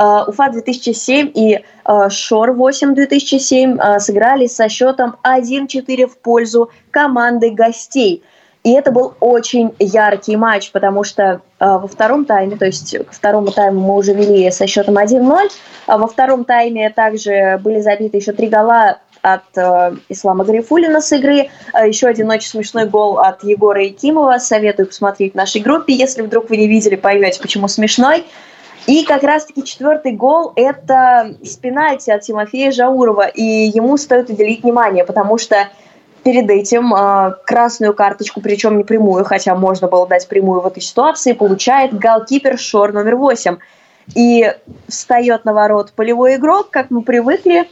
Э, 0.00 0.24
Уфа 0.26 0.48
2007 0.48 1.32
и 1.34 1.60
э, 1.84 2.08
Шор 2.08 2.52
8 2.52 2.94
2007 2.94 3.78
э, 3.78 4.00
сыграли 4.00 4.46
со 4.46 4.68
счетом 4.70 5.16
1-4 5.22 6.06
в 6.06 6.16
пользу 6.18 6.70
команды 6.90 7.50
гостей. 7.50 8.22
И 8.64 8.72
это 8.72 8.92
был 8.92 9.14
очень 9.20 9.74
яркий 9.78 10.36
матч, 10.36 10.70
потому 10.70 11.02
что 11.02 11.40
во 11.58 11.86
втором 11.86 12.26
тайме, 12.26 12.56
то 12.56 12.66
есть 12.66 12.94
к 13.06 13.10
второму 13.10 13.52
тайму 13.52 13.80
мы 13.80 13.96
уже 13.96 14.12
вели 14.12 14.50
со 14.50 14.66
счетом 14.66 14.98
1-0, 14.98 15.48
а 15.86 15.96
во 15.96 16.06
втором 16.06 16.44
тайме 16.44 16.90
также 16.90 17.58
были 17.64 17.80
забиты 17.80 18.18
еще 18.18 18.32
три 18.32 18.48
гола 18.48 18.98
от 19.22 19.56
э, 19.56 19.96
Ислама 20.10 20.44
Гарифулина 20.44 21.00
с 21.00 21.10
игры. 21.12 21.48
Еще 21.86 22.06
один 22.06 22.30
очень 22.30 22.50
смешной 22.50 22.86
гол 22.86 23.18
от 23.18 23.44
Егора 23.44 23.82
Якимова. 23.82 24.36
Советую 24.38 24.88
посмотреть 24.88 25.32
в 25.32 25.36
нашей 25.36 25.62
группе. 25.62 25.94
Если 25.94 26.20
вдруг 26.20 26.50
вы 26.50 26.58
не 26.58 26.68
видели, 26.68 26.96
поймете, 26.96 27.40
почему 27.40 27.66
смешной. 27.68 28.24
И 28.90 29.04
как 29.04 29.22
раз-таки 29.22 29.62
четвертый 29.62 30.10
гол– 30.10 30.52
это 30.56 31.36
с 31.44 31.54
пенальти 31.54 32.10
от 32.10 32.22
Тимофея 32.22 32.72
Жаурова, 32.72 33.28
и 33.28 33.40
ему 33.72 33.96
стоит 33.96 34.30
уделить 34.30 34.64
внимание, 34.64 35.04
потому 35.04 35.38
что 35.38 35.68
перед 36.24 36.50
этим 36.50 36.92
э, 36.92 37.34
красную 37.46 37.94
карточку, 37.94 38.40
причем 38.40 38.78
не 38.78 38.82
прямую, 38.82 39.24
хотя 39.24 39.54
можно 39.54 39.86
было 39.86 40.08
дать 40.08 40.26
прямую 40.26 40.62
в 40.62 40.66
этой 40.66 40.82
ситуации, 40.82 41.34
получает 41.34 41.96
голкипер 41.96 42.58
Шор 42.58 42.92
номер 42.92 43.14
8. 43.14 43.58
И 44.16 44.52
встает 44.88 45.44
на 45.44 45.54
ворот 45.54 45.92
полевой 45.92 46.34
игрок, 46.34 46.70
как 46.70 46.90
мы 46.90 47.02
привыкли. 47.02 47.68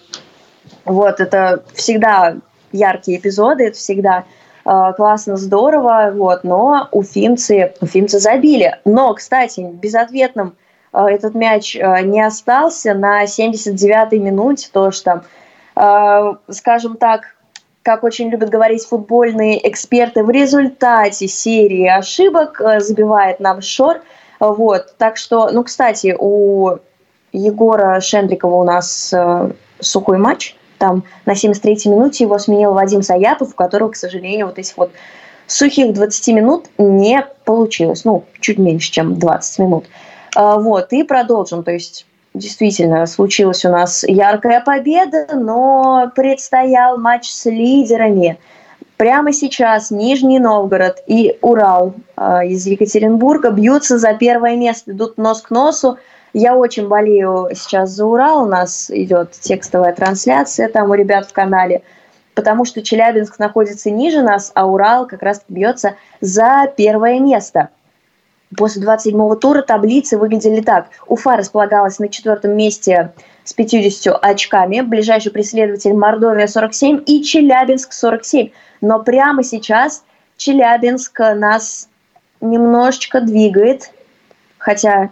Вот, 0.85 1.19
это 1.19 1.65
всегда 1.75 2.37
яркие 2.71 3.19
эпизоды, 3.19 3.65
это 3.65 3.77
всегда 3.77 4.23
э, 4.65 4.93
классно, 4.97 5.37
здорово, 5.37 6.13
вот, 6.15 6.45
но 6.45 6.87
уфимцы, 6.93 7.75
уфимцы 7.81 8.21
забили. 8.21 8.79
Но, 8.85 9.13
кстати, 9.15 9.69
безответным 9.73 10.55
этот 10.93 11.35
мяч 11.35 11.77
э, 11.77 12.03
не 12.03 12.21
остался 12.21 12.95
на 12.95 13.25
79-й 13.25 14.19
минуте, 14.19 14.69
то 14.73 14.91
что, 14.91 15.25
э, 15.77 16.35
скажем 16.51 16.97
так, 16.97 17.37
как 17.83 18.05
очень 18.05 18.29
любят 18.29 18.51
говорить 18.51 18.85
футбольные 18.85 19.67
эксперты, 19.69 20.23
в 20.23 20.31
результате 20.31 21.27
серии 21.27 21.87
ошибок 21.87 22.61
забивает 22.79 23.41
нам 23.41 23.63
Шор. 23.63 24.03
Вот, 24.41 24.95
так 24.99 25.17
что, 25.17 25.51
ну, 25.51 25.65
кстати, 25.65 26.15
у 26.19 26.77
Егора 27.33 28.01
Шендрикова 28.01 28.57
у 28.57 28.65
нас 28.65 29.15
сухой 29.81 30.19
матч. 30.19 30.55
Там 30.77 31.05
на 31.25 31.33
73-й 31.33 31.89
минуте 31.89 32.25
его 32.25 32.39
сменил 32.39 32.75
Вадим 32.75 33.03
Саяпов, 33.03 33.53
у 33.53 33.55
которого, 33.55 33.91
к 33.91 33.97
сожалению, 33.97 34.47
вот 34.47 34.59
эти 34.59 34.75
вот 34.77 34.93
Сухих 35.49 35.95
20 35.95 36.35
минут 36.35 36.67
не 36.77 37.27
получилось. 37.47 38.05
Ну, 38.05 38.25
чуть 38.39 38.59
меньше, 38.59 38.93
чем 38.93 39.19
20 39.19 39.59
минут. 39.61 39.87
Вот, 40.39 40.93
и 40.93 41.03
продолжим. 41.03 41.65
То 41.65 41.73
есть 41.73 42.07
действительно 42.33 43.07
случилась 43.07 43.65
у 43.65 43.71
нас 43.71 44.05
яркая 44.05 44.61
победа, 44.61 45.27
но 45.35 46.13
предстоял 46.15 46.97
матч 46.97 47.29
с 47.29 47.47
лидерами. 47.47 48.39
Прямо 48.97 49.33
сейчас 49.33 49.91
Нижний 49.91 50.39
Новгород 50.39 51.03
и 51.09 51.39
Урал 51.41 51.95
э, 52.17 52.47
из 52.47 52.67
Екатеринбурга 52.67 53.51
бьются 53.51 53.99
за 53.99 54.15
первое 54.15 54.57
место, 54.57 54.93
идут 54.93 55.19
нос 55.19 55.43
к 55.43 55.51
носу. 55.51 55.99
Я 56.33 56.57
очень 56.57 56.87
болею 56.87 57.49
сейчас 57.55 57.91
за 57.91 58.07
Урал, 58.07 58.45
у 58.45 58.47
нас 58.47 58.91
идет 58.91 59.33
текстовая 59.33 59.93
трансляция 59.93 60.69
там 60.69 60.91
у 60.91 60.95
ребят 60.95 61.29
в 61.29 61.33
канале, 61.33 61.83
потому 62.35 62.65
что 62.65 62.83
Челябинск 62.83 63.39
находится 63.41 63.91
ниже 63.91 64.23
нас, 64.23 64.53
а 64.55 64.67
Урал 64.67 65.07
как 65.07 65.23
раз 65.23 65.43
бьется 65.49 65.95
за 66.21 66.73
первое 66.77 67.19
место. 67.19 67.71
После 68.57 68.83
27-го 68.83 69.35
тура 69.35 69.63
таблицы 69.63 70.17
выглядели 70.17 70.63
так. 70.63 70.89
Уфа 71.07 71.37
располагалась 71.37 71.99
на 71.99 72.09
четвертом 72.09 72.57
месте 72.57 73.13
с 73.45 73.53
50 73.53 74.19
очками, 74.23 74.81
ближайший 74.81 75.33
преследователь 75.33 75.93
Мордовия 75.93 76.47
47 76.47 77.03
и 77.07 77.23
Челябинск 77.23 77.93
47. 77.93 78.51
Но 78.81 79.03
прямо 79.03 79.43
сейчас 79.43 80.05
Челябинск 80.39 81.19
нас 81.19 81.89
немножечко 82.41 83.21
двигает, 83.21 83.91
хотя 84.57 85.11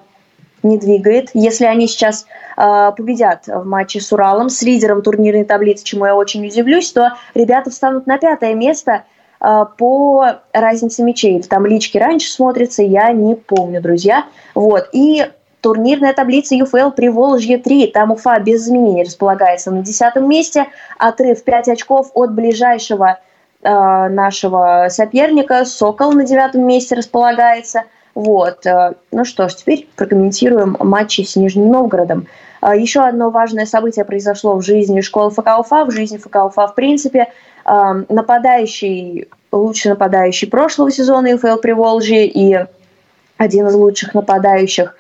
не 0.63 0.79
двигает. 0.79 1.31
Если 1.35 1.65
они 1.65 1.89
сейчас 1.89 2.27
э, 2.57 2.93
победят 2.97 3.47
в 3.47 3.65
матче 3.65 4.01
с 4.01 4.13
Уралом, 4.13 4.49
с 4.49 4.63
лидером 4.63 5.03
турнирной 5.03 5.45
таблицы, 5.45 5.85
чему 5.85 6.07
я 6.07 6.17
очень 6.17 6.47
удивлюсь, 6.47 6.91
то 6.93 7.13
ребята 7.35 7.71
встанут 7.71 8.07
на 8.07 8.19
пятое 8.19 8.55
место 8.55 9.05
по 9.39 10.27
разнице 10.53 11.03
мячей. 11.03 11.43
Там 11.43 11.67
лички 11.67 11.99
раньше 11.99 12.31
смотрятся, 12.31 12.83
я 12.83 13.13
не 13.13 13.35
помню, 13.35 13.81
друзья. 13.81 14.25
Вот. 14.55 14.89
И 14.93 15.27
турнирная 15.61 16.13
таблица 16.13 16.55
ЮФЛ 16.55 16.91
при 16.91 17.09
Волжье 17.09 17.59
3. 17.59 17.89
Там 17.89 18.13
Уфа 18.13 18.39
без 18.41 18.65
изменений 18.65 19.05
располагается 19.05 19.71
на 19.71 19.83
десятом 19.83 20.29
месте. 20.29 20.67
Отрыв 20.99 21.45
5 21.45 21.69
очков 21.69 22.11
от 22.15 22.33
ближайшего 22.33 23.19
э, 23.63 23.69
нашего 24.09 24.87
соперника. 24.91 25.65
Сокол 25.65 26.13
на 26.13 26.25
девятом 26.25 26.67
месте 26.67 26.95
располагается– 26.95 27.83
вот. 28.17 28.65
Э, 28.67 28.95
ну 29.13 29.25
что 29.25 29.49
ж, 29.49 29.55
теперь 29.55 29.87
прокомментируем 29.95 30.77
матчи 30.81 31.21
с 31.21 31.37
Нижним 31.37 31.71
Новгородом. 31.71 32.27
Э, 32.67 32.79
еще 32.79 33.01
одно 33.01 33.31
важное 33.31 33.67
событие 33.67 34.05
произошло 34.05 34.57
в 34.57 34.63
жизни 34.63 35.01
школы 35.01 35.31
ФК 35.31 35.59
Уфа, 35.59 35.85
в 35.85 35.91
жизни 35.91 36.17
ФК 36.17 36.37
Уфа 36.47 36.67
в 36.67 36.75
принципе. 36.75 37.29
Э, 37.65 38.05
нападающий, 38.09 39.29
лучший 39.53 39.91
нападающий 39.91 40.49
прошлого 40.49 40.91
сезона 40.91 41.29
ЮФЛ 41.29 41.57
Приволжье 41.57 42.27
и 42.27 42.59
один 43.37 43.67
из 43.69 43.75
лучших 43.75 44.15
нападающих 44.15 44.97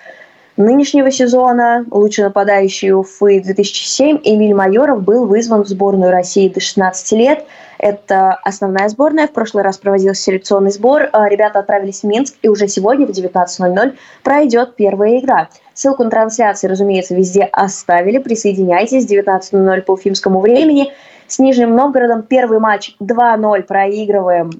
нынешнего 0.56 1.10
сезона, 1.10 1.84
лучший 1.90 2.24
нападающий 2.24 2.92
Уфы 2.92 3.40
2007, 3.40 4.20
Эмиль 4.24 4.54
Майоров 4.54 5.02
был 5.02 5.26
вызван 5.26 5.64
в 5.64 5.68
сборную 5.68 6.10
России 6.10 6.48
до 6.48 6.60
16 6.60 7.12
лет– 7.12 7.44
это 7.78 8.32
основная 8.42 8.88
сборная. 8.88 9.26
В 9.26 9.32
прошлый 9.32 9.62
раз 9.62 9.78
проводился 9.78 10.22
селекционный 10.22 10.70
сбор. 10.70 11.08
А, 11.12 11.28
ребята 11.28 11.58
отправились 11.60 12.00
в 12.00 12.04
Минск, 12.04 12.36
и 12.42 12.48
уже 12.48 12.68
сегодня 12.68 13.06
в 13.06 13.10
19.00 13.10 13.94
пройдет 14.22 14.76
первая 14.76 15.18
игра. 15.18 15.48
Ссылку 15.74 16.04
на 16.04 16.10
трансляции, 16.10 16.68
разумеется, 16.68 17.14
везде 17.14 17.44
оставили. 17.44 18.18
Присоединяйтесь. 18.18 19.06
19.00 19.06 19.82
по 19.82 19.92
уфимскому 19.92 20.40
времени. 20.40 20.92
С 21.26 21.38
Нижним 21.38 21.74
Новгородом 21.74 22.22
первый 22.22 22.60
матч 22.60 22.96
2-0 23.00 23.62
проигрываем 23.64 24.50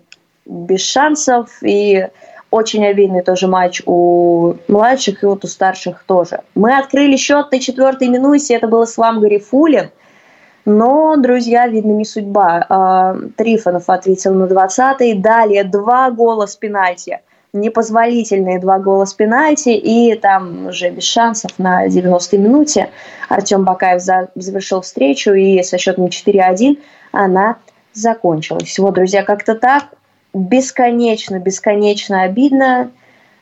без 0.44 0.80
шансов. 0.80 1.48
И 1.62 2.08
очень 2.56 2.84
обидный 2.84 3.22
тоже 3.22 3.46
матч 3.46 3.82
у 3.86 4.54
младших 4.68 5.22
и 5.22 5.26
вот 5.26 5.44
у 5.44 5.46
старших 5.46 6.04
тоже. 6.06 6.40
Мы 6.54 6.76
открыли 6.76 7.16
счет 7.16 7.52
на 7.52 7.60
четвертой 7.60 8.08
минуте. 8.08 8.54
Это 8.54 8.66
был 8.66 8.84
Ислам 8.84 9.20
Гарифулин– 9.20 9.90
но, 10.66 11.14
друзья, 11.16 11.68
видно, 11.68 11.92
не 11.92 12.04
судьба. 12.04 12.66
А, 12.68 13.16
Трифонов 13.36 13.88
ответил 13.88 14.34
на 14.34 14.44
20-й. 14.44 15.14
Далее 15.14 15.62
два 15.62 16.10
гола 16.10 16.46
с 16.46 16.56
пенальти. 16.56 17.20
Непозволительные 17.52 18.58
два 18.58 18.80
гола 18.80 19.04
с 19.04 19.14
пенальти. 19.14 19.68
И 19.68 20.16
там 20.16 20.66
уже 20.66 20.90
без 20.90 21.04
шансов 21.04 21.52
на 21.58 21.86
90-й 21.86 22.38
минуте 22.38 22.90
Артем 23.28 23.64
Бакаев 23.64 24.02
завершил 24.02 24.80
встречу. 24.80 25.34
И 25.34 25.62
со 25.62 25.78
счетом 25.78 26.06
4-1 26.06 26.80
она 27.12 27.58
закончилась. 27.92 28.64
Всего, 28.64 28.90
друзья, 28.90 29.22
как-то 29.22 29.54
так. 29.54 29.84
Бесконечно, 30.36 31.38
бесконечно 31.38 32.20
обидно. 32.20 32.90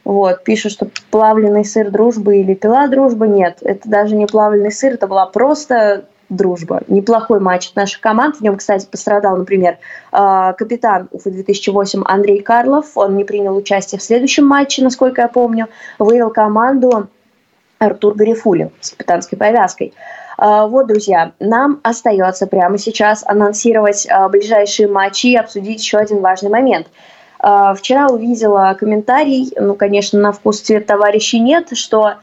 Вот, 0.04 0.44
пишут, 0.44 0.70
что 0.70 0.88
плавленый 1.10 1.64
сыр 1.64 1.90
дружбы 1.90 2.36
или 2.36 2.54
пила 2.54 2.86
дружбы. 2.86 3.26
Нет, 3.26 3.58
это 3.62 3.88
даже 3.88 4.14
не 4.14 4.26
плавленый 4.26 4.70
сыр, 4.70 4.94
это 4.94 5.08
была 5.08 5.26
просто 5.26 6.04
дружба. 6.28 6.82
Неплохой 6.86 7.40
матч 7.40 7.70
от 7.70 7.74
наших 7.74 8.00
команд. 8.00 8.36
В 8.36 8.42
нем, 8.42 8.56
кстати, 8.56 8.86
пострадал, 8.86 9.36
например, 9.36 9.78
а, 10.12 10.52
капитан 10.52 11.08
Уфы 11.10 11.32
2008 11.32 12.04
Андрей 12.04 12.40
Карлов. 12.42 12.96
Он 12.96 13.16
не 13.16 13.24
принял 13.24 13.56
участие 13.56 13.98
в 13.98 14.02
следующем 14.02 14.46
матче, 14.46 14.84
насколько 14.84 15.22
я 15.22 15.28
помню. 15.28 15.66
Вывел 15.98 16.30
команду 16.30 17.08
Артур 17.80 18.14
Гарифулин 18.14 18.70
с 18.80 18.90
капитанской 18.90 19.36
повязкой. 19.36 19.94
А, 20.36 20.66
вот, 20.66 20.86
друзья, 20.86 21.32
нам 21.40 21.80
остается 21.82 22.46
прямо 22.46 22.78
сейчас 22.78 23.24
анонсировать 23.26 24.06
а, 24.08 24.28
ближайшие 24.28 24.88
матчи 24.88 25.28
и 25.28 25.36
обсудить 25.36 25.80
еще 25.80 25.98
один 25.98 26.20
важный 26.20 26.50
момент. 26.50 26.86
Вчера 27.76 28.08
увидела 28.08 28.74
комментарий, 28.78 29.52
ну, 29.60 29.74
конечно, 29.74 30.18
на 30.18 30.32
вкус 30.32 30.62
цвет 30.62 30.86
товарищей 30.86 31.40
нет, 31.40 31.76
что 31.76 32.14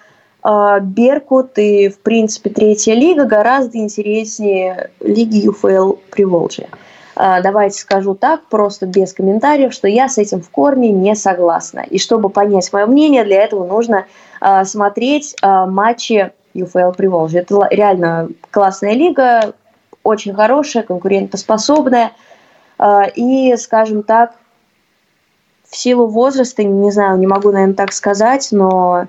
а, 0.44 0.80
Беркут 0.80 1.58
и, 1.58 1.90
в 1.90 2.00
принципе, 2.00 2.50
третья 2.50 2.94
лига 2.94 3.26
гораздо 3.26 3.78
интереснее 3.78 4.92
лиги 5.00 5.46
ЮФЛ 5.46 5.94
Приволжья. 6.10 6.70
А, 7.16 7.42
давайте 7.42 7.80
скажу 7.80 8.16
так, 8.16 8.46
просто 8.50 8.86
без 8.86 9.14
комментариев, 9.14 9.74
что 9.74 9.88
я 9.88 10.10
с 10.10 10.18
этим 10.18 10.42
в 10.42 10.50
корне 10.50 10.92
не 10.92 11.16
согласна. 11.16 11.82
И 11.82 12.00
чтобы 12.00 12.30
понять 12.30 12.72
мое 12.74 12.86
мнение, 12.88 13.24
для 13.24 13.44
этого 13.44 13.66
нужно 13.66 14.06
а, 14.40 14.66
смотреть 14.66 15.36
матчи 15.44 16.32
ЮФЛ 16.54 16.92
Приволжья. 16.92 17.42
Это 17.42 17.68
реально 17.70 18.30
классная 18.50 18.94
лига, 18.94 19.54
очень 20.04 20.34
хорошая, 20.34 20.84
конкурентоспособная. 20.84 22.12
И, 23.16 23.56
скажем 23.58 24.04
так, 24.04 24.34
в 25.70 25.76
силу 25.76 26.08
возраста, 26.08 26.64
не 26.64 26.92
знаю, 26.92 27.18
не 27.18 27.28
могу, 27.28 27.52
наверное, 27.52 27.76
так 27.76 27.94
сказать, 27.94 28.50
но 28.52 29.08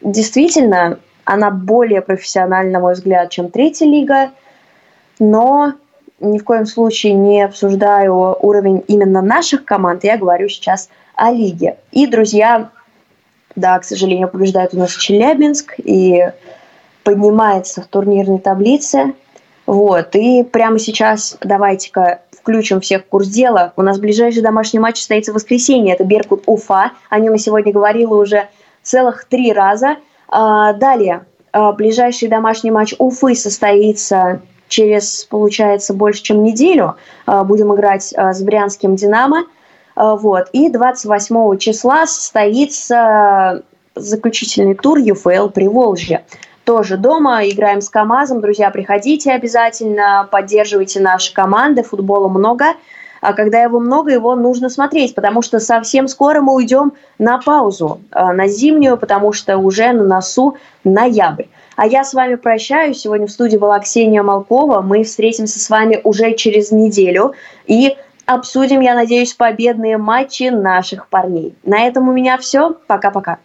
действительно, 0.00 0.98
она 1.24 1.50
более 1.50 2.02
профессиональна, 2.02 2.72
на 2.72 2.80
мой 2.80 2.94
взгляд, 2.94 3.30
чем 3.30 3.50
третья 3.50 3.86
лига, 3.86 4.30
но 5.18 5.72
ни 6.20 6.38
в 6.38 6.44
коем 6.44 6.66
случае 6.66 7.14
не 7.14 7.42
обсуждаю 7.42 8.36
уровень 8.40 8.84
именно 8.86 9.22
наших 9.22 9.64
команд, 9.64 10.04
я 10.04 10.16
говорю 10.16 10.48
сейчас 10.48 10.88
о 11.14 11.32
лиге. 11.32 11.78
И, 11.90 12.06
друзья, 12.06 12.70
да, 13.56 13.78
к 13.78 13.84
сожалению, 13.84 14.28
побеждает 14.28 14.74
у 14.74 14.78
нас 14.78 14.92
Челябинск 14.92 15.74
и 15.78 16.30
поднимается 17.02 17.82
в 17.82 17.86
турнирной 17.86 18.38
таблице. 18.38 19.14
Вот, 19.66 20.14
и 20.14 20.44
прямо 20.44 20.78
сейчас 20.78 21.36
давайте-ка 21.40 22.20
включим 22.46 22.80
всех 22.80 23.02
в 23.02 23.06
курс 23.06 23.26
дела. 23.26 23.72
У 23.76 23.82
нас 23.82 23.98
ближайший 23.98 24.42
домашний 24.42 24.78
матч 24.78 24.98
состоится 24.98 25.32
в 25.32 25.34
воскресенье. 25.34 25.94
Это 25.94 26.04
Беркут 26.04 26.44
Уфа. 26.46 26.92
О 27.10 27.18
нем 27.18 27.32
я 27.32 27.38
сегодня 27.38 27.72
говорила 27.72 28.14
уже 28.14 28.48
целых 28.82 29.24
три 29.24 29.52
раза. 29.52 29.96
А, 30.28 30.72
далее, 30.72 31.26
а, 31.52 31.72
ближайший 31.72 32.28
домашний 32.28 32.70
матч 32.70 32.94
Уфы 32.98 33.34
состоится 33.34 34.40
через, 34.68 35.24
получается, 35.24 35.94
больше, 35.94 36.22
чем 36.22 36.44
неделю. 36.44 36.94
А, 37.26 37.42
будем 37.42 37.74
играть 37.74 38.14
с 38.16 38.42
Брянским 38.42 38.94
«Динамо». 38.94 39.46
Вот. 39.96 40.48
И 40.52 40.68
28 40.68 41.58
числа 41.58 42.06
состоится 42.06 43.62
заключительный 43.94 44.74
тур 44.74 44.98
ЮФЛ 44.98 45.48
Приволжье. 45.48 46.24
Тоже 46.64 46.96
дома, 46.96 47.48
играем 47.48 47.80
с 47.80 47.88
КАМАЗом. 47.88 48.40
Друзья, 48.40 48.70
приходите 48.70 49.32
обязательно, 49.32 50.28
поддерживайте 50.30 51.00
наши 51.00 51.32
команды, 51.32 51.82
футбола 51.82 52.28
много 52.28 52.74
а 53.20 53.32
когда 53.32 53.62
его 53.62 53.80
много, 53.80 54.12
его 54.12 54.36
нужно 54.36 54.68
смотреть, 54.68 55.14
потому 55.14 55.42
что 55.42 55.58
совсем 55.58 56.06
скоро 56.06 56.40
мы 56.40 56.54
уйдем 56.54 56.92
на 57.18 57.38
паузу, 57.38 58.00
а, 58.10 58.32
на 58.32 58.46
зимнюю, 58.46 58.96
потому 58.98 59.32
что 59.32 59.58
уже 59.58 59.92
на 59.92 60.04
носу 60.04 60.56
ноябрь. 60.84 61.46
А 61.74 61.86
я 61.86 62.04
с 62.04 62.14
вами 62.14 62.36
прощаюсь. 62.36 63.00
Сегодня 63.00 63.26
в 63.26 63.30
студии 63.32 63.56
была 63.56 63.78
Ксения 63.80 64.22
Малкова. 64.22 64.80
Мы 64.80 65.02
встретимся 65.02 65.58
с 65.58 65.68
вами 65.68 66.00
уже 66.04 66.34
через 66.34 66.70
неделю 66.70 67.34
и 67.66 67.96
обсудим, 68.26 68.80
я 68.80 68.94
надеюсь, 68.94 69.34
победные 69.34 69.96
матчи 69.96 70.50
наших 70.50 71.08
парней. 71.08 71.54
На 71.64 71.86
этом 71.86 72.08
у 72.08 72.12
меня 72.12 72.36
все. 72.38 72.74
Пока-пока. 72.86 73.38